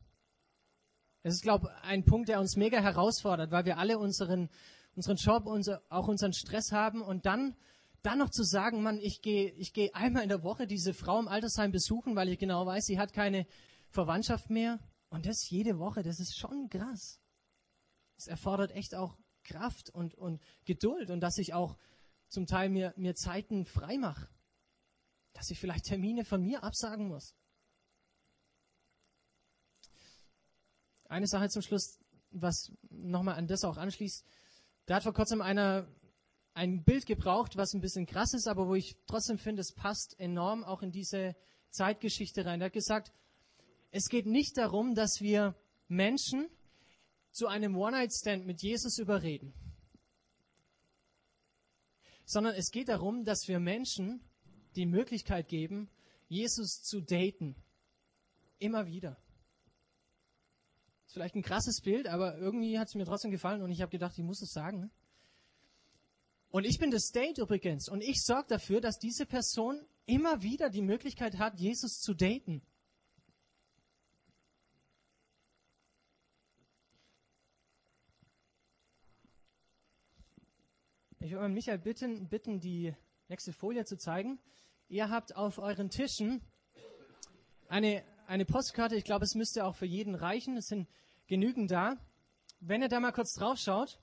Es 1.25 1.35
ist, 1.35 1.41
glaube 1.41 1.69
ich, 1.69 1.83
ein 1.83 2.03
Punkt, 2.03 2.27
der 2.27 2.41
uns 2.41 2.57
mega 2.57 2.79
herausfordert, 2.81 3.49
weil 3.51 3.63
wir 3.63 3.77
alle 3.77 3.97
unseren, 3.97 4.49
unseren 4.95 5.15
Job, 5.15 5.45
unser, 5.45 5.81
auch 5.89 6.09
unseren 6.09 6.33
Stress 6.33 6.73
haben 6.73 7.01
und 7.01 7.25
dann, 7.25 7.55
dann 8.03 8.19
noch 8.19 8.29
zu 8.29 8.43
sagen, 8.43 8.83
Mann, 8.83 8.99
ich 8.99 9.21
gehe 9.21 9.51
ich 9.53 9.73
geh 9.73 9.91
einmal 9.93 10.23
in 10.23 10.29
der 10.29 10.43
Woche 10.43 10.67
diese 10.67 10.93
Frau 10.93 11.19
im 11.19 11.27
Altersheim 11.27 11.71
besuchen, 11.71 12.15
weil 12.15 12.29
ich 12.29 12.37
genau 12.37 12.65
weiß, 12.65 12.85
sie 12.85 12.99
hat 12.99 13.13
keine 13.13 13.47
Verwandtschaft 13.89 14.49
mehr. 14.49 14.79
Und 15.09 15.25
das 15.25 15.49
jede 15.49 15.79
Woche, 15.79 16.03
das 16.03 16.19
ist 16.19 16.37
schon 16.37 16.69
krass. 16.69 17.19
Es 18.17 18.27
erfordert 18.27 18.71
echt 18.71 18.93
auch 18.93 19.17
Kraft 19.43 19.89
und, 19.89 20.15
und 20.15 20.41
Geduld 20.65 21.11
und 21.11 21.21
dass 21.21 21.37
ich 21.37 21.53
auch 21.53 21.77
zum 22.27 22.45
Teil 22.45 22.69
mir, 22.69 22.93
mir 22.97 23.15
Zeiten 23.15 23.65
frei 23.65 23.97
mache. 23.97 24.27
Dass 25.33 25.49
ich 25.49 25.59
vielleicht 25.59 25.85
Termine 25.85 26.25
von 26.25 26.43
mir 26.43 26.63
absagen 26.63 27.07
muss. 27.07 27.35
Eine 31.05 31.27
Sache 31.27 31.49
zum 31.49 31.61
Schluss, 31.61 31.99
was 32.31 32.71
nochmal 32.89 33.35
an 33.35 33.47
das 33.47 33.63
auch 33.63 33.77
anschließt. 33.77 34.25
Da 34.87 34.95
hat 34.95 35.03
vor 35.03 35.13
kurzem 35.13 35.41
einer 35.41 35.87
ein 36.53 36.83
Bild 36.83 37.05
gebraucht, 37.05 37.57
was 37.57 37.73
ein 37.73 37.81
bisschen 37.81 38.05
krass 38.05 38.33
ist, 38.33 38.47
aber 38.47 38.67
wo 38.67 38.75
ich 38.75 38.95
trotzdem 39.07 39.37
finde, 39.37 39.61
es 39.61 39.73
passt 39.73 40.19
enorm 40.19 40.63
auch 40.63 40.81
in 40.81 40.91
diese 40.91 41.35
Zeitgeschichte 41.69 42.45
rein. 42.45 42.61
Er 42.61 42.65
hat 42.65 42.73
gesagt, 42.73 43.11
es 43.91 44.07
geht 44.09 44.25
nicht 44.25 44.57
darum, 44.57 44.95
dass 44.95 45.21
wir 45.21 45.55
Menschen 45.87 46.47
zu 47.31 47.47
einem 47.47 47.75
One-Night-Stand 47.75 48.45
mit 48.45 48.61
Jesus 48.61 48.99
überreden, 48.99 49.53
sondern 52.25 52.53
es 52.55 52.69
geht 52.69 52.89
darum, 52.89 53.23
dass 53.23 53.47
wir 53.47 53.59
Menschen 53.59 54.21
die 54.75 54.85
Möglichkeit 54.85 55.47
geben, 55.47 55.89
Jesus 56.27 56.81
zu 56.83 57.01
daten. 57.01 57.55
Immer 58.59 58.85
wieder. 58.85 59.17
Ist 61.05 61.13
vielleicht 61.13 61.35
ein 61.35 61.43
krasses 61.43 61.81
Bild, 61.81 62.07
aber 62.07 62.37
irgendwie 62.37 62.79
hat 62.79 62.87
es 62.87 62.95
mir 62.95 63.05
trotzdem 63.05 63.31
gefallen 63.31 63.61
und 63.61 63.71
ich 63.71 63.81
habe 63.81 63.91
gedacht, 63.91 64.17
ich 64.17 64.23
muss 64.23 64.41
es 64.41 64.51
sagen. 64.51 64.91
Und 66.53 66.65
ich 66.65 66.77
bin 66.77 66.91
das 66.91 67.11
Date 67.11 67.39
übrigens 67.39 67.89
und 67.89 68.03
ich 68.03 68.23
sorge 68.23 68.45
dafür, 68.47 68.79
dass 68.79 68.99
diese 68.99 69.25
Person 69.25 69.83
immer 70.05 70.43
wieder 70.43 70.69
die 70.69 70.83
Möglichkeit 70.83 71.39
hat, 71.39 71.59
Jesus 71.59 71.99
zu 71.99 72.13
daten. 72.13 72.61
Ich 81.21 81.31
würde 81.31 81.49
Michael 81.49 81.79
bitten, 81.79 82.29
bitten, 82.29 82.59
die 82.59 82.93
nächste 83.29 83.51
Folie 83.51 83.85
zu 83.85 83.97
zeigen. 83.97 84.37
Ihr 84.89 85.09
habt 85.09 85.35
auf 85.35 85.57
euren 85.57 85.89
Tischen 85.89 86.39
eine, 87.67 88.03
eine 88.27 88.45
Postkarte. 88.45 88.95
Ich 88.95 89.05
glaube, 89.05 89.25
es 89.25 89.33
müsste 89.33 89.65
auch 89.65 89.75
für 89.75 89.87
jeden 89.87 90.13
reichen. 90.13 90.55
Es 90.57 90.67
sind 90.67 90.87
genügend 91.25 91.71
da. 91.71 91.97
Wenn 92.59 92.83
ihr 92.83 92.89
da 92.89 92.99
mal 92.99 93.11
kurz 93.11 93.33
drauf 93.33 93.57
schaut, 93.57 94.02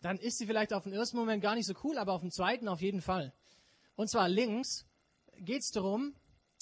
dann 0.00 0.18
ist 0.18 0.38
sie 0.38 0.46
vielleicht 0.46 0.72
auf 0.72 0.84
den 0.84 0.92
ersten 0.92 1.16
Moment 1.16 1.42
gar 1.42 1.54
nicht 1.54 1.66
so 1.66 1.74
cool, 1.84 1.98
aber 1.98 2.12
auf 2.12 2.20
den 2.20 2.30
zweiten 2.30 2.68
auf 2.68 2.80
jeden 2.80 3.00
Fall. 3.00 3.32
Und 3.94 4.08
zwar 4.10 4.28
links 4.28 4.86
geht 5.38 5.62
es 5.62 5.70
darum, 5.70 6.14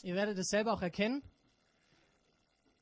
ihr 0.02 0.14
werdet 0.14 0.38
es 0.38 0.48
selber 0.48 0.72
auch 0.72 0.82
erkennen, 0.82 1.22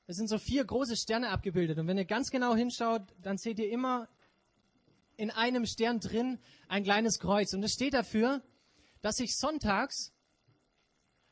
es 0.07 0.17
sind 0.17 0.29
so 0.29 0.38
vier 0.38 0.65
große 0.65 0.97
Sterne 0.97 1.31
abgebildet. 1.31 1.79
Und 1.79 1.87
wenn 1.87 1.97
ihr 1.97 2.05
ganz 2.05 2.31
genau 2.31 2.55
hinschaut, 2.55 3.03
dann 3.21 3.38
seht 3.38 3.59
ihr 3.59 3.71
immer 3.71 4.09
in 5.17 5.31
einem 5.31 5.65
Stern 5.65 6.01
drin 6.01 6.38
ein 6.69 6.83
kleines 6.83 7.19
Kreuz. 7.19 7.55
Und 7.55 7.62
es 7.62 7.73
steht 7.73 7.95
dafür, 7.95 8.43
dass 9.01 9.17
sich 9.17 9.37
sonntags 9.37 10.12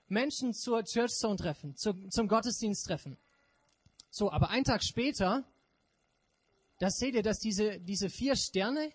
Menschen 0.08 0.54
zur 0.54 0.84
Church 0.84 1.12
Zone 1.12 1.36
treffen, 1.36 1.76
zu, 1.76 1.92
zum 2.08 2.28
Gottesdienst 2.28 2.86
treffen. 2.86 3.18
So, 4.10 4.30
aber 4.30 4.50
einen 4.50 4.64
Tag 4.64 4.82
später, 4.82 5.44
da 6.78 6.90
seht 6.90 7.14
ihr, 7.14 7.22
dass 7.22 7.38
diese, 7.38 7.80
diese 7.80 8.08
vier 8.08 8.34
Sterne, 8.36 8.92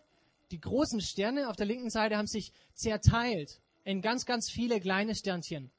die 0.52 0.60
großen 0.60 1.02
Sterne 1.02 1.50
auf 1.50 1.56
der 1.56 1.66
linken 1.66 1.90
Seite 1.90 2.18
haben 2.18 2.28
sich 2.28 2.52
zerteilt 2.74 3.62
in 3.84 4.02
ganz, 4.02 4.26
ganz 4.26 4.50
viele 4.50 4.80
kleine 4.80 5.16
Sternchen. 5.16 5.72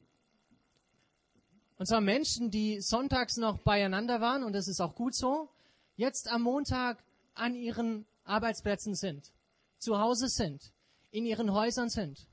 Und 1.79 1.87
zwar 1.87 2.01
Menschen, 2.01 2.51
die 2.51 2.81
sonntags 2.81 3.37
noch 3.37 3.59
beieinander 3.59 4.21
waren, 4.21 4.45
und 4.45 4.55
das 4.55 4.67
ist 4.67 4.81
auch 4.81 4.95
gut 4.95 5.15
so, 5.15 5.51
jetzt 5.97 6.29
am 6.29 6.43
Montag 6.43 7.03
an 7.35 7.55
ihren 7.55 8.07
Arbeitsplätzen 8.25 8.95
sind, 8.95 9.33
zu 9.79 9.99
Hause 9.99 10.29
sind, 10.29 10.73
in 11.11 11.27
ihren 11.27 11.53
Häusern 11.53 11.91
sind, 11.91 12.27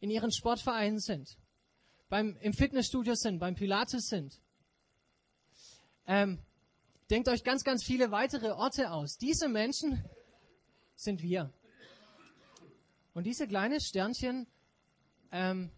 in 0.00 0.10
ihren 0.10 0.30
Sportvereinen 0.30 1.00
sind, 1.00 1.36
beim, 2.08 2.36
im 2.40 2.52
Fitnessstudio 2.52 3.14
sind, 3.14 3.40
beim 3.40 3.56
Pilates 3.56 4.08
sind. 4.08 4.38
Ähm, 6.06 6.38
denkt 7.10 7.28
euch 7.28 7.42
ganz, 7.42 7.64
ganz 7.64 7.82
viele 7.82 8.10
weitere 8.10 8.52
Orte 8.52 8.92
aus. 8.92 9.16
Diese 9.16 9.48
Menschen 9.48 10.04
sind 10.94 11.22
wir. 11.22 11.52
Und 13.14 13.24
diese 13.24 13.46
kleinen 13.46 13.80
Sternchen 13.80 14.46
ähm, 15.30 15.70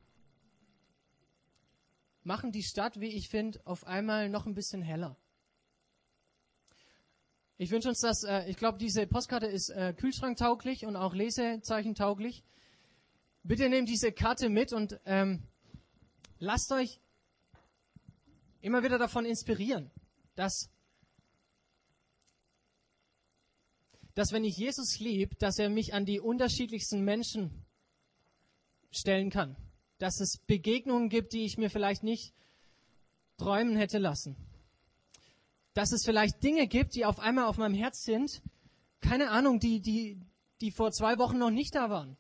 machen 2.25 2.51
die 2.51 2.63
Stadt, 2.63 2.99
wie 2.99 3.09
ich 3.09 3.29
finde, 3.29 3.61
auf 3.65 3.87
einmal 3.87 4.29
noch 4.29 4.47
ein 4.47 4.55
bisschen 4.55 4.83
heller. 4.83 5.17
Ich 7.59 7.71
wünsche 7.71 7.89
uns 7.89 8.01
das, 8.01 8.25
äh, 8.25 8.49
ich 8.49 8.57
glaube, 8.57 8.79
diese 8.79 9.07
Postkarte 9.07 9.47
ist 9.47 9.71
äh, 9.71 9.95
kühlschranktauglich 9.97 10.85
und 10.85 10.97
auch 10.97 11.15
lesezeichentauglich. 11.15 12.43
Bitte 13.43 13.69
nehmt 13.69 13.89
diese 13.89 14.13
Karte 14.13 14.49
mit 14.49 14.73
und 14.73 14.99
ähm, 15.05 15.43
lasst 16.39 16.73
euch 16.73 17.01
immer 18.61 18.83
wieder 18.83 18.99
davon 18.99 19.25
inspirieren, 19.25 19.91
dass, 20.35 20.71
dass 24.17 24.33
wenn 24.33 24.43
ich 24.43 24.57
Jesus 24.57 24.99
liebe, 24.99 25.37
dass 25.37 25.61
er 25.61 25.71
mich 25.71 25.95
an 25.95 26.05
die 26.05 26.19
unterschiedlichsten 26.19 27.05
Menschen 27.05 27.65
stellen 28.91 29.31
kann. 29.31 29.57
Dass 29.99 30.19
es 30.19 30.39
Begegnungen 30.39 31.09
gibt, 31.09 31.33
die 31.33 31.45
ich 31.45 31.57
mir 31.57 31.71
vielleicht 31.71 32.03
nicht 32.03 32.35
träumen 33.37 33.77
hätte 33.77 33.99
lassen 33.99 34.37
dass 35.77 35.93
es 35.93 36.07
vielleicht 36.07 36.43
Dinge 36.43 36.67
gibt, 36.67 36.95
die 36.95 37.05
auf 37.05 37.19
einmal 37.21 37.45
auf 37.45 37.59
meinem 37.59 37.75
Herz 37.75 38.03
sind, 38.03 38.41
keine 39.01 39.31
Ahnung, 39.31 39.61
die, 39.61 39.83
die, 39.83 40.19
die 40.63 40.71
vor 40.71 40.91
zwei 40.91 41.19
Wochen 41.19 41.37
noch 41.37 41.51
nicht 41.51 41.75
da 41.75 41.91
waren. 41.91 42.17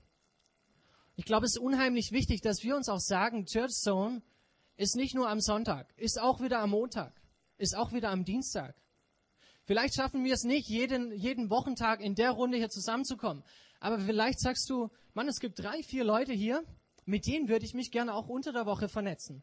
Ich 1.14 1.24
glaube, 1.24 1.46
es 1.46 1.56
ist 1.56 1.62
unheimlich 1.62 2.12
wichtig, 2.12 2.42
dass 2.42 2.62
wir 2.62 2.76
uns 2.76 2.90
auch 2.90 3.00
sagen, 3.00 3.46
Church 3.46 3.72
Zone 3.72 4.20
ist 4.76 4.94
nicht 4.94 5.14
nur 5.14 5.30
am 5.30 5.40
Sonntag, 5.40 5.90
ist 5.96 6.20
auch 6.20 6.42
wieder 6.42 6.58
am 6.58 6.68
Montag, 6.68 7.18
ist 7.56 7.74
auch 7.74 7.94
wieder 7.94 8.10
am 8.10 8.26
Dienstag. 8.26 8.76
Vielleicht 9.66 9.96
schaffen 9.96 10.24
wir 10.24 10.32
es 10.32 10.44
nicht, 10.44 10.68
jeden, 10.68 11.12
jeden 11.12 11.50
Wochentag 11.50 12.00
in 12.00 12.14
der 12.14 12.30
Runde 12.30 12.56
hier 12.56 12.70
zusammenzukommen. 12.70 13.42
Aber 13.80 13.98
vielleicht 13.98 14.38
sagst 14.38 14.70
du, 14.70 14.90
Mann, 15.12 15.28
es 15.28 15.40
gibt 15.40 15.58
drei, 15.58 15.82
vier 15.82 16.04
Leute 16.04 16.32
hier, 16.32 16.64
mit 17.04 17.26
denen 17.26 17.48
würde 17.48 17.64
ich 17.64 17.74
mich 17.74 17.90
gerne 17.90 18.14
auch 18.14 18.28
unter 18.28 18.52
der 18.52 18.64
Woche 18.64 18.88
vernetzen. 18.88 19.42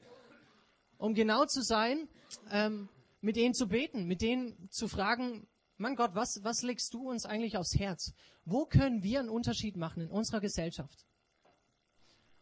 Um 0.97 1.13
genau 1.13 1.45
zu 1.45 1.61
sein, 1.61 2.07
ähm, 2.51 2.87
mit 3.19 3.35
denen 3.35 3.53
zu 3.53 3.67
beten, 3.67 4.05
mit 4.05 4.21
denen 4.21 4.69
zu 4.69 4.87
fragen, 4.87 5.45
Mann 5.75 5.95
Gott, 5.95 6.15
was, 6.15 6.39
was 6.43 6.61
legst 6.61 6.93
du 6.93 7.09
uns 7.09 7.25
eigentlich 7.25 7.57
aufs 7.57 7.77
Herz? 7.77 8.13
Wo 8.45 8.65
können 8.65 9.03
wir 9.03 9.19
einen 9.19 9.29
Unterschied 9.29 9.75
machen 9.75 10.03
in 10.03 10.09
unserer 10.09 10.39
Gesellschaft? 10.39 11.05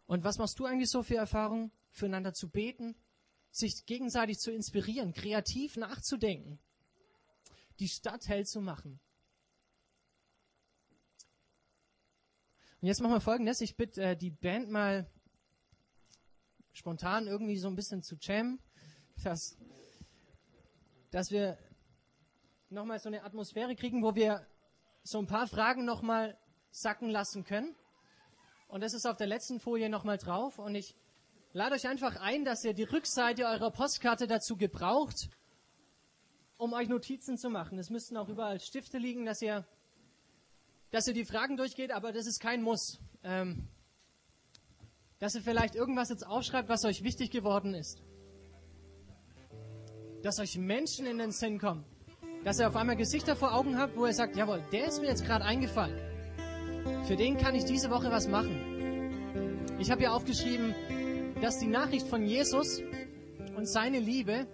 Und 0.05 0.23
was 0.23 0.37
machst 0.37 0.59
du 0.59 0.65
eigentlich 0.65 0.89
so 0.89 1.01
für 1.01 1.15
Erfahrungen, 1.15 1.71
füreinander 1.89 2.33
zu 2.33 2.49
beten, 2.49 2.95
sich 3.49 3.85
gegenseitig 3.85 4.37
zu 4.37 4.51
inspirieren, 4.51 5.13
kreativ 5.13 5.77
nachzudenken, 5.77 6.59
die 7.81 7.89
Stadt 7.89 8.27
hell 8.29 8.45
zu 8.45 8.61
machen? 8.61 9.01
Und 12.81 12.87
jetzt 12.87 13.01
machen 13.01 13.13
wir 13.13 13.21
Folgendes. 13.21 13.59
Ich 13.61 13.75
bitte 13.75 14.01
äh, 14.01 14.15
die 14.15 14.31
Band 14.31 14.69
mal 14.69 15.11
spontan 16.71 17.27
irgendwie 17.27 17.57
so 17.57 17.67
ein 17.67 17.75
bisschen 17.75 18.01
zu 18.01 18.15
jammen. 18.15 18.59
Das 19.23 19.57
dass 21.11 21.29
wir 21.29 21.57
nochmal 22.69 22.99
so 22.99 23.09
eine 23.09 23.23
Atmosphäre 23.23 23.75
kriegen, 23.75 24.01
wo 24.01 24.15
wir 24.15 24.47
so 25.03 25.19
ein 25.19 25.27
paar 25.27 25.47
Fragen 25.47 25.83
nochmal 25.83 26.37
sacken 26.71 27.09
lassen 27.09 27.43
können. 27.43 27.75
Und 28.69 28.81
das 28.81 28.93
ist 28.93 29.05
auf 29.05 29.17
der 29.17 29.27
letzten 29.27 29.59
Folie 29.59 29.89
nochmal 29.89 30.17
drauf. 30.17 30.57
Und 30.57 30.73
ich 30.75 30.95
lade 31.51 31.75
euch 31.75 31.87
einfach 31.87 32.15
ein, 32.15 32.45
dass 32.45 32.63
ihr 32.63 32.73
die 32.73 32.83
Rückseite 32.83 33.45
eurer 33.45 33.71
Postkarte 33.71 34.25
dazu 34.25 34.55
gebraucht, 34.55 35.29
um 36.61 36.73
euch 36.73 36.87
Notizen 36.87 37.37
zu 37.37 37.49
machen. 37.49 37.79
Es 37.79 37.89
müssten 37.89 38.15
auch 38.17 38.29
überall 38.29 38.59
Stifte 38.59 38.97
liegen, 38.97 39.25
dass 39.25 39.41
ihr, 39.41 39.65
dass 40.91 41.07
ihr 41.07 41.13
die 41.13 41.25
Fragen 41.25 41.57
durchgeht, 41.57 41.91
aber 41.91 42.11
das 42.11 42.27
ist 42.27 42.39
kein 42.39 42.61
Muss. 42.61 42.99
Ähm, 43.23 43.67
dass 45.19 45.35
ihr 45.35 45.41
vielleicht 45.41 45.75
irgendwas 45.75 46.09
jetzt 46.09 46.25
aufschreibt, 46.25 46.69
was 46.69 46.85
euch 46.85 47.03
wichtig 47.03 47.31
geworden 47.31 47.73
ist 47.73 48.01
dass 50.23 50.39
euch 50.39 50.57
Menschen 50.57 51.05
in 51.05 51.17
den 51.17 51.31
Sinn 51.31 51.59
kommen. 51.59 51.83
Dass 52.43 52.59
ihr 52.59 52.67
auf 52.67 52.75
einmal 52.75 52.95
Gesichter 52.95 53.35
vor 53.35 53.53
Augen 53.53 53.77
habt, 53.77 53.95
wo 53.97 54.05
ihr 54.05 54.13
sagt, 54.13 54.35
jawohl, 54.35 54.63
der 54.71 54.87
ist 54.87 55.01
mir 55.01 55.07
jetzt 55.07 55.25
gerade 55.25 55.45
eingefallen. 55.45 55.97
Für 57.05 57.15
den 57.15 57.37
kann 57.37 57.55
ich 57.55 57.65
diese 57.65 57.89
Woche 57.89 58.11
was 58.11 58.27
machen. 58.27 59.77
Ich 59.79 59.89
habe 59.91 60.01
hier 60.01 60.13
aufgeschrieben, 60.13 60.75
dass 61.41 61.57
die 61.57 61.67
Nachricht 61.67 62.07
von 62.07 62.25
Jesus 62.25 62.81
und 63.55 63.67
seine 63.67 63.99
Liebe 63.99 64.47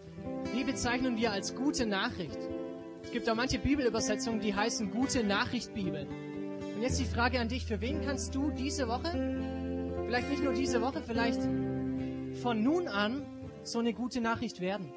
die 0.56 0.64
bezeichnen 0.64 1.18
wir 1.18 1.32
als 1.32 1.56
gute 1.56 1.86
Nachricht. 1.86 2.40
Es 3.04 3.12
gibt 3.12 3.30
auch 3.30 3.36
manche 3.36 3.60
Bibelübersetzungen, 3.60 4.40
die 4.40 4.54
heißen 4.54 4.92
gute 4.92 5.24
Nachricht 5.24 5.74
Bibel. 5.74 6.08
Und 6.76 6.82
jetzt 6.82 7.00
die 7.00 7.06
Frage 7.06 7.40
an 7.40 7.48
dich, 7.48 7.66
für 7.66 7.82
wen 7.82 8.02
kannst 8.02 8.36
du 8.36 8.52
diese 8.52 8.88
Woche, 8.88 9.12
vielleicht 10.06 10.30
nicht 10.30 10.44
nur 10.44 10.54
diese 10.54 10.82
Woche, 10.82 11.02
vielleicht 11.02 11.42
von 12.42 12.62
nun 12.62 12.88
an 12.88 13.26
so 13.64 13.80
eine 13.80 13.94
gute 13.94 14.22
Nachricht 14.22 14.62
werden? 14.62 14.92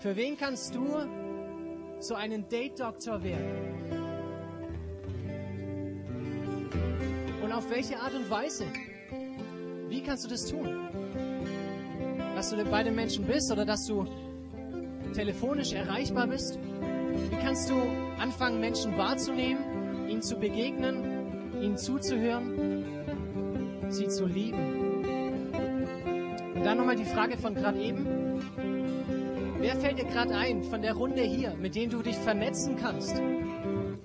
Für 0.00 0.16
wen 0.16 0.36
kannst 0.36 0.74
du 0.74 0.86
so 1.98 2.14
einen 2.14 2.48
Date-Doktor 2.48 3.22
werden? 3.22 3.78
Und 7.42 7.52
auf 7.52 7.68
welche 7.70 7.98
Art 7.98 8.14
und 8.14 8.30
Weise? 8.30 8.66
Wie 9.88 10.02
kannst 10.02 10.24
du 10.24 10.28
das 10.28 10.46
tun? 10.46 10.88
Dass 12.38 12.50
du 12.50 12.64
bei 12.66 12.84
den 12.84 12.94
Menschen 12.94 13.26
bist 13.26 13.50
oder 13.50 13.64
dass 13.64 13.84
du 13.86 14.06
telefonisch 15.12 15.72
erreichbar 15.72 16.28
bist? 16.28 16.56
Wie 16.56 17.36
kannst 17.42 17.68
du 17.68 17.74
anfangen, 18.20 18.60
Menschen 18.60 18.96
wahrzunehmen, 18.96 20.08
ihnen 20.08 20.22
zu 20.22 20.36
begegnen, 20.36 21.60
ihnen 21.60 21.76
zuzuhören, 21.76 23.88
sie 23.88 24.06
zu 24.06 24.26
lieben? 24.26 25.02
Und 26.54 26.64
dann 26.64 26.78
nochmal 26.78 26.94
die 26.94 27.06
Frage 27.06 27.36
von 27.38 27.56
gerade 27.56 27.82
eben. 27.82 28.06
Wer 29.58 29.74
fällt 29.74 29.98
dir 29.98 30.04
gerade 30.04 30.36
ein 30.36 30.62
von 30.62 30.80
der 30.80 30.92
Runde 30.92 31.22
hier, 31.22 31.56
mit 31.56 31.74
dem 31.74 31.90
du 31.90 32.02
dich 32.02 32.18
vernetzen 32.18 32.76
kannst? 32.76 33.20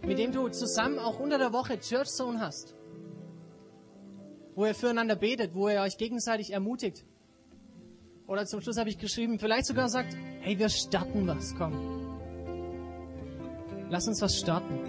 Mit 0.02 0.18
dem 0.18 0.32
du 0.32 0.50
zusammen 0.50 0.98
auch 0.98 1.20
unter 1.20 1.38
der 1.38 1.54
Woche 1.54 1.80
Church 1.80 2.10
Zone 2.10 2.40
hast? 2.40 2.76
Wo 4.56 4.66
ihr 4.66 4.74
füreinander 4.74 5.18
betet, 5.18 5.54
wo 5.54 5.70
ihr 5.70 5.82
euch 5.82 6.00
gegenseitig 6.00 6.52
ermutigt? 6.52 7.06
Oder 8.28 8.46
zum 8.46 8.62
Schluss 8.62 8.78
habe 8.78 8.90
ich 8.90 8.98
geschrieben, 8.98 9.38
vielleicht 9.38 9.66
sogar 9.66 9.90
sagt, 9.90 10.16
hey, 10.42 10.58
wir 10.58 10.70
starten 10.70 11.28
was, 11.28 11.54
komm. 11.56 11.74
Lass 13.90 14.08
uns 14.08 14.22
was 14.22 14.40
starten. 14.40 14.80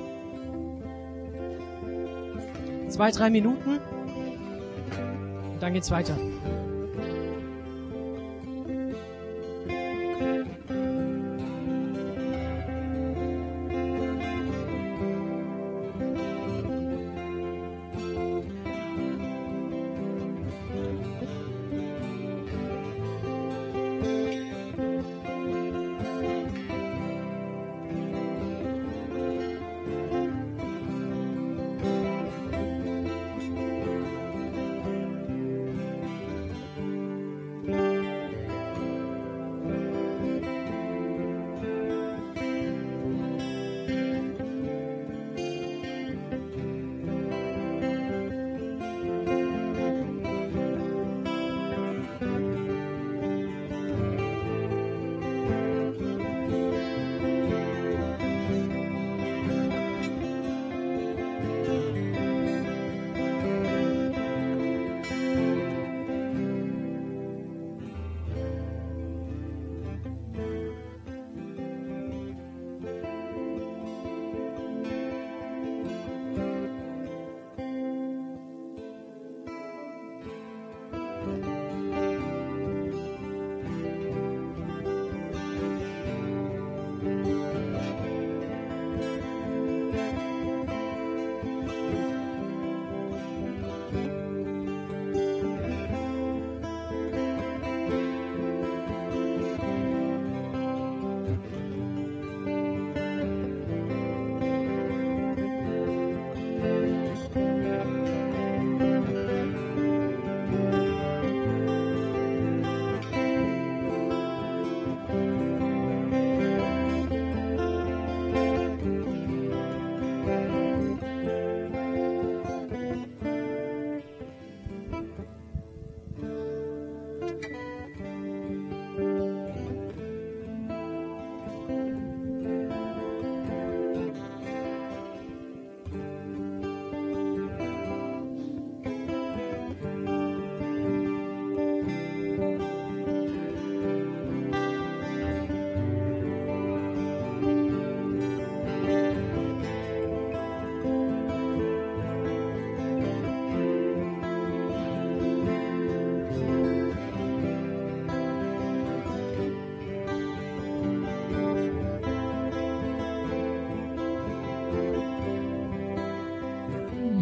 Zwei, 2.89 3.11
drei 3.11 3.31
Minuten 3.31 3.81
und 5.53 5.61
dann 5.61 5.73
geht's 5.73 5.91
weiter. 5.91 6.17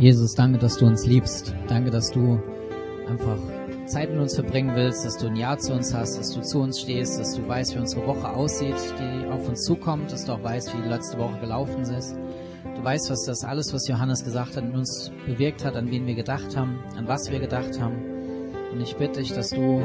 Jesus, 0.02 0.34
danke, 0.34 0.58
dass 0.58 0.78
du 0.78 0.86
uns 0.86 1.06
liebst. 1.06 1.54
Danke, 1.68 1.92
dass 1.92 2.10
du 2.10 2.42
einfach 3.08 3.38
Zeit 3.86 4.10
mit 4.10 4.18
uns 4.18 4.34
verbringen 4.34 4.74
willst, 4.74 5.04
dass 5.04 5.16
du 5.16 5.28
ein 5.28 5.36
Ja 5.36 5.56
zu 5.56 5.72
uns 5.74 5.94
hast, 5.94 6.18
dass 6.18 6.34
du 6.34 6.40
zu 6.40 6.58
uns 6.58 6.80
stehst, 6.80 7.20
dass 7.20 7.36
du 7.36 7.46
weißt, 7.46 7.76
wie 7.76 7.78
unsere 7.78 8.04
Woche 8.08 8.28
aussieht, 8.28 8.74
die 8.98 9.30
auf 9.30 9.48
uns 9.48 9.62
zukommt, 9.62 10.10
dass 10.10 10.24
du 10.24 10.32
auch 10.32 10.42
weißt, 10.42 10.76
wie 10.76 10.82
die 10.82 10.88
letzte 10.88 11.18
Woche 11.18 11.38
gelaufen 11.38 11.82
ist. 11.82 12.16
Du 12.64 12.82
weißt, 12.82 13.10
was 13.10 13.26
das 13.26 13.44
alles, 13.44 13.72
was 13.72 13.86
Johannes 13.86 14.24
gesagt 14.24 14.56
hat, 14.56 14.64
in 14.64 14.74
uns 14.74 15.12
bewirkt 15.24 15.64
hat, 15.64 15.76
an 15.76 15.88
wen 15.88 16.04
wir 16.04 16.16
gedacht 16.16 16.56
haben, 16.56 16.80
an 16.96 17.06
was 17.06 17.30
wir 17.30 17.38
gedacht 17.38 17.80
haben. 17.80 17.94
Und 18.72 18.80
ich 18.80 18.96
bitte 18.96 19.20
dich, 19.20 19.32
dass 19.32 19.50
du 19.50 19.82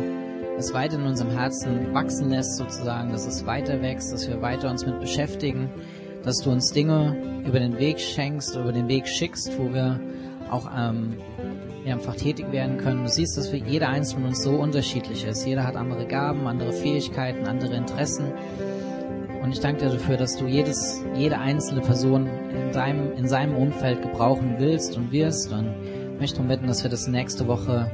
es 0.58 0.74
weiter 0.74 0.96
in 0.96 1.06
unserem 1.06 1.30
Herzen 1.30 1.94
wachsen 1.94 2.32
lässt, 2.32 2.58
sozusagen, 2.58 3.12
dass 3.12 3.28
es 3.28 3.46
weiter 3.46 3.84
wächst, 3.84 4.12
dass 4.12 4.28
wir 4.28 4.42
weiter 4.42 4.72
uns 4.72 4.84
mit 4.84 5.00
beschäftigen, 5.00 5.70
dass 6.28 6.40
du 6.40 6.52
uns 6.52 6.72
Dinge 6.72 7.16
über 7.48 7.58
den 7.60 7.80
Weg 7.80 8.02
schenkst, 8.02 8.58
über 8.58 8.74
den 8.74 8.90
Weg 8.90 9.08
schickst, 9.08 9.58
wo 9.58 9.74
wir 9.74 9.98
auch 10.52 10.70
ähm, 10.78 11.16
einfach 11.86 12.16
tätig 12.16 12.52
werden 12.52 12.78
können. 12.78 13.04
Du 13.04 13.10
siehst, 13.10 13.38
dass 13.38 13.48
für 13.48 13.56
jeder 13.56 13.88
Einzelne 13.88 14.22
von 14.22 14.30
uns 14.30 14.44
so 14.44 14.52
unterschiedlich 14.52 15.26
ist. 15.26 15.46
Jeder 15.46 15.66
hat 15.66 15.78
andere 15.78 16.06
Gaben, 16.06 16.46
andere 16.46 16.74
Fähigkeiten, 16.74 17.48
andere 17.48 17.76
Interessen. 17.76 18.34
Und 19.42 19.54
ich 19.54 19.62
danke 19.62 19.86
dir 19.86 19.92
dafür, 19.94 20.18
dass 20.18 20.36
du 20.36 20.48
jedes, 20.48 21.02
jede 21.16 21.40
einzelne 21.40 21.80
Person 21.80 22.28
in 22.28 22.74
deinem, 22.74 23.14
in 23.14 23.30
seinem 23.30 23.56
Umfeld 23.56 24.02
gebrauchen 24.02 24.56
willst 24.58 24.98
und 24.98 25.14
wirst. 25.14 25.54
Und 25.54 25.74
ich 26.16 26.20
möchte 26.20 26.36
darum 26.36 26.50
bitten, 26.50 26.68
dass 26.68 26.84
wir 26.84 26.92
das 26.92 27.08
nächste 27.08 27.48
Woche 27.48 27.90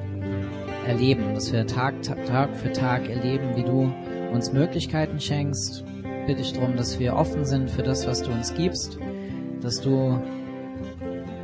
erleben, 0.88 1.36
dass 1.36 1.54
wir 1.54 1.68
Tag, 1.68 2.02
Tag 2.02 2.56
für 2.56 2.72
Tag 2.72 3.08
erleben, 3.08 3.56
wie 3.56 3.64
du 3.64 3.94
uns 4.34 4.52
Möglichkeiten 4.52 5.20
schenkst, 5.20 5.86
bitte 6.26 6.42
ich 6.42 6.54
darum, 6.54 6.76
dass 6.76 7.00
wir 7.00 7.16
offen 7.16 7.46
sind 7.46 7.70
für 7.70 7.84
das, 7.84 8.08
was 8.08 8.24
du 8.24 8.32
uns 8.32 8.54
gibst, 8.54 8.98
dass 9.62 9.82
du 9.82 10.20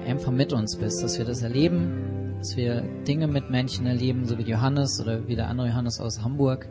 einfach 0.06 0.32
mit 0.32 0.54
uns 0.54 0.78
bist, 0.78 1.04
dass 1.04 1.18
wir 1.18 1.26
das 1.26 1.42
erleben, 1.42 2.36
dass 2.40 2.58
wir 2.58 2.82
Dinge 3.08 3.28
mit 3.28 3.50
Menschen 3.50 3.86
erleben, 3.86 4.26
so 4.26 4.38
wie 4.38 4.44
Johannes 4.44 5.00
oder 5.02 5.28
wie 5.28 5.36
der 5.36 5.48
andere 5.48 5.68
Johannes 5.68 6.00
aus 6.00 6.22
Hamburg, 6.22 6.70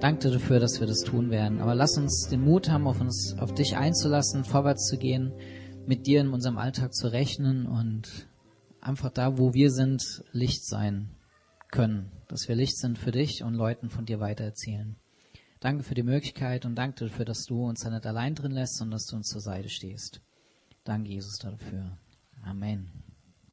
Danke 0.00 0.30
dafür, 0.30 0.60
dass 0.60 0.78
wir 0.78 0.86
das 0.86 1.00
tun 1.00 1.30
werden. 1.30 1.60
Aber 1.60 1.74
lass 1.74 1.98
uns 1.98 2.28
den 2.28 2.44
Mut 2.44 2.70
haben, 2.70 2.86
auf 2.86 3.00
uns, 3.00 3.34
auf 3.40 3.52
dich 3.52 3.76
einzulassen, 3.76 4.44
vorwärts 4.44 4.86
zu 4.86 4.96
gehen, 4.96 5.32
mit 5.86 6.06
dir 6.06 6.20
in 6.20 6.28
unserem 6.28 6.56
Alltag 6.56 6.94
zu 6.94 7.08
rechnen 7.08 7.66
und 7.66 8.28
einfach 8.80 9.10
da, 9.10 9.38
wo 9.38 9.54
wir 9.54 9.72
sind, 9.72 10.22
Licht 10.30 10.64
sein 10.64 11.10
können. 11.72 12.12
Dass 12.28 12.48
wir 12.48 12.54
Licht 12.54 12.78
sind 12.78 12.96
für 12.96 13.10
dich 13.10 13.42
und 13.42 13.54
Leuten 13.54 13.90
von 13.90 14.04
dir 14.04 14.20
weitererzählen. 14.20 14.94
Danke 15.60 15.82
für 15.82 15.94
die 15.94 16.04
Möglichkeit 16.04 16.64
und 16.64 16.76
danke 16.76 17.06
dafür, 17.06 17.24
dass 17.24 17.44
du 17.44 17.64
uns 17.64 17.80
da 17.80 17.90
nicht 17.90 18.06
allein 18.06 18.34
drin 18.34 18.52
lässt, 18.52 18.76
sondern 18.76 18.92
dass 18.92 19.06
du 19.06 19.16
uns 19.16 19.28
zur 19.28 19.40
Seite 19.40 19.68
stehst. 19.68 20.20
Danke, 20.84 21.10
Jesus, 21.10 21.38
dafür. 21.38 21.98
Amen. 22.44 22.97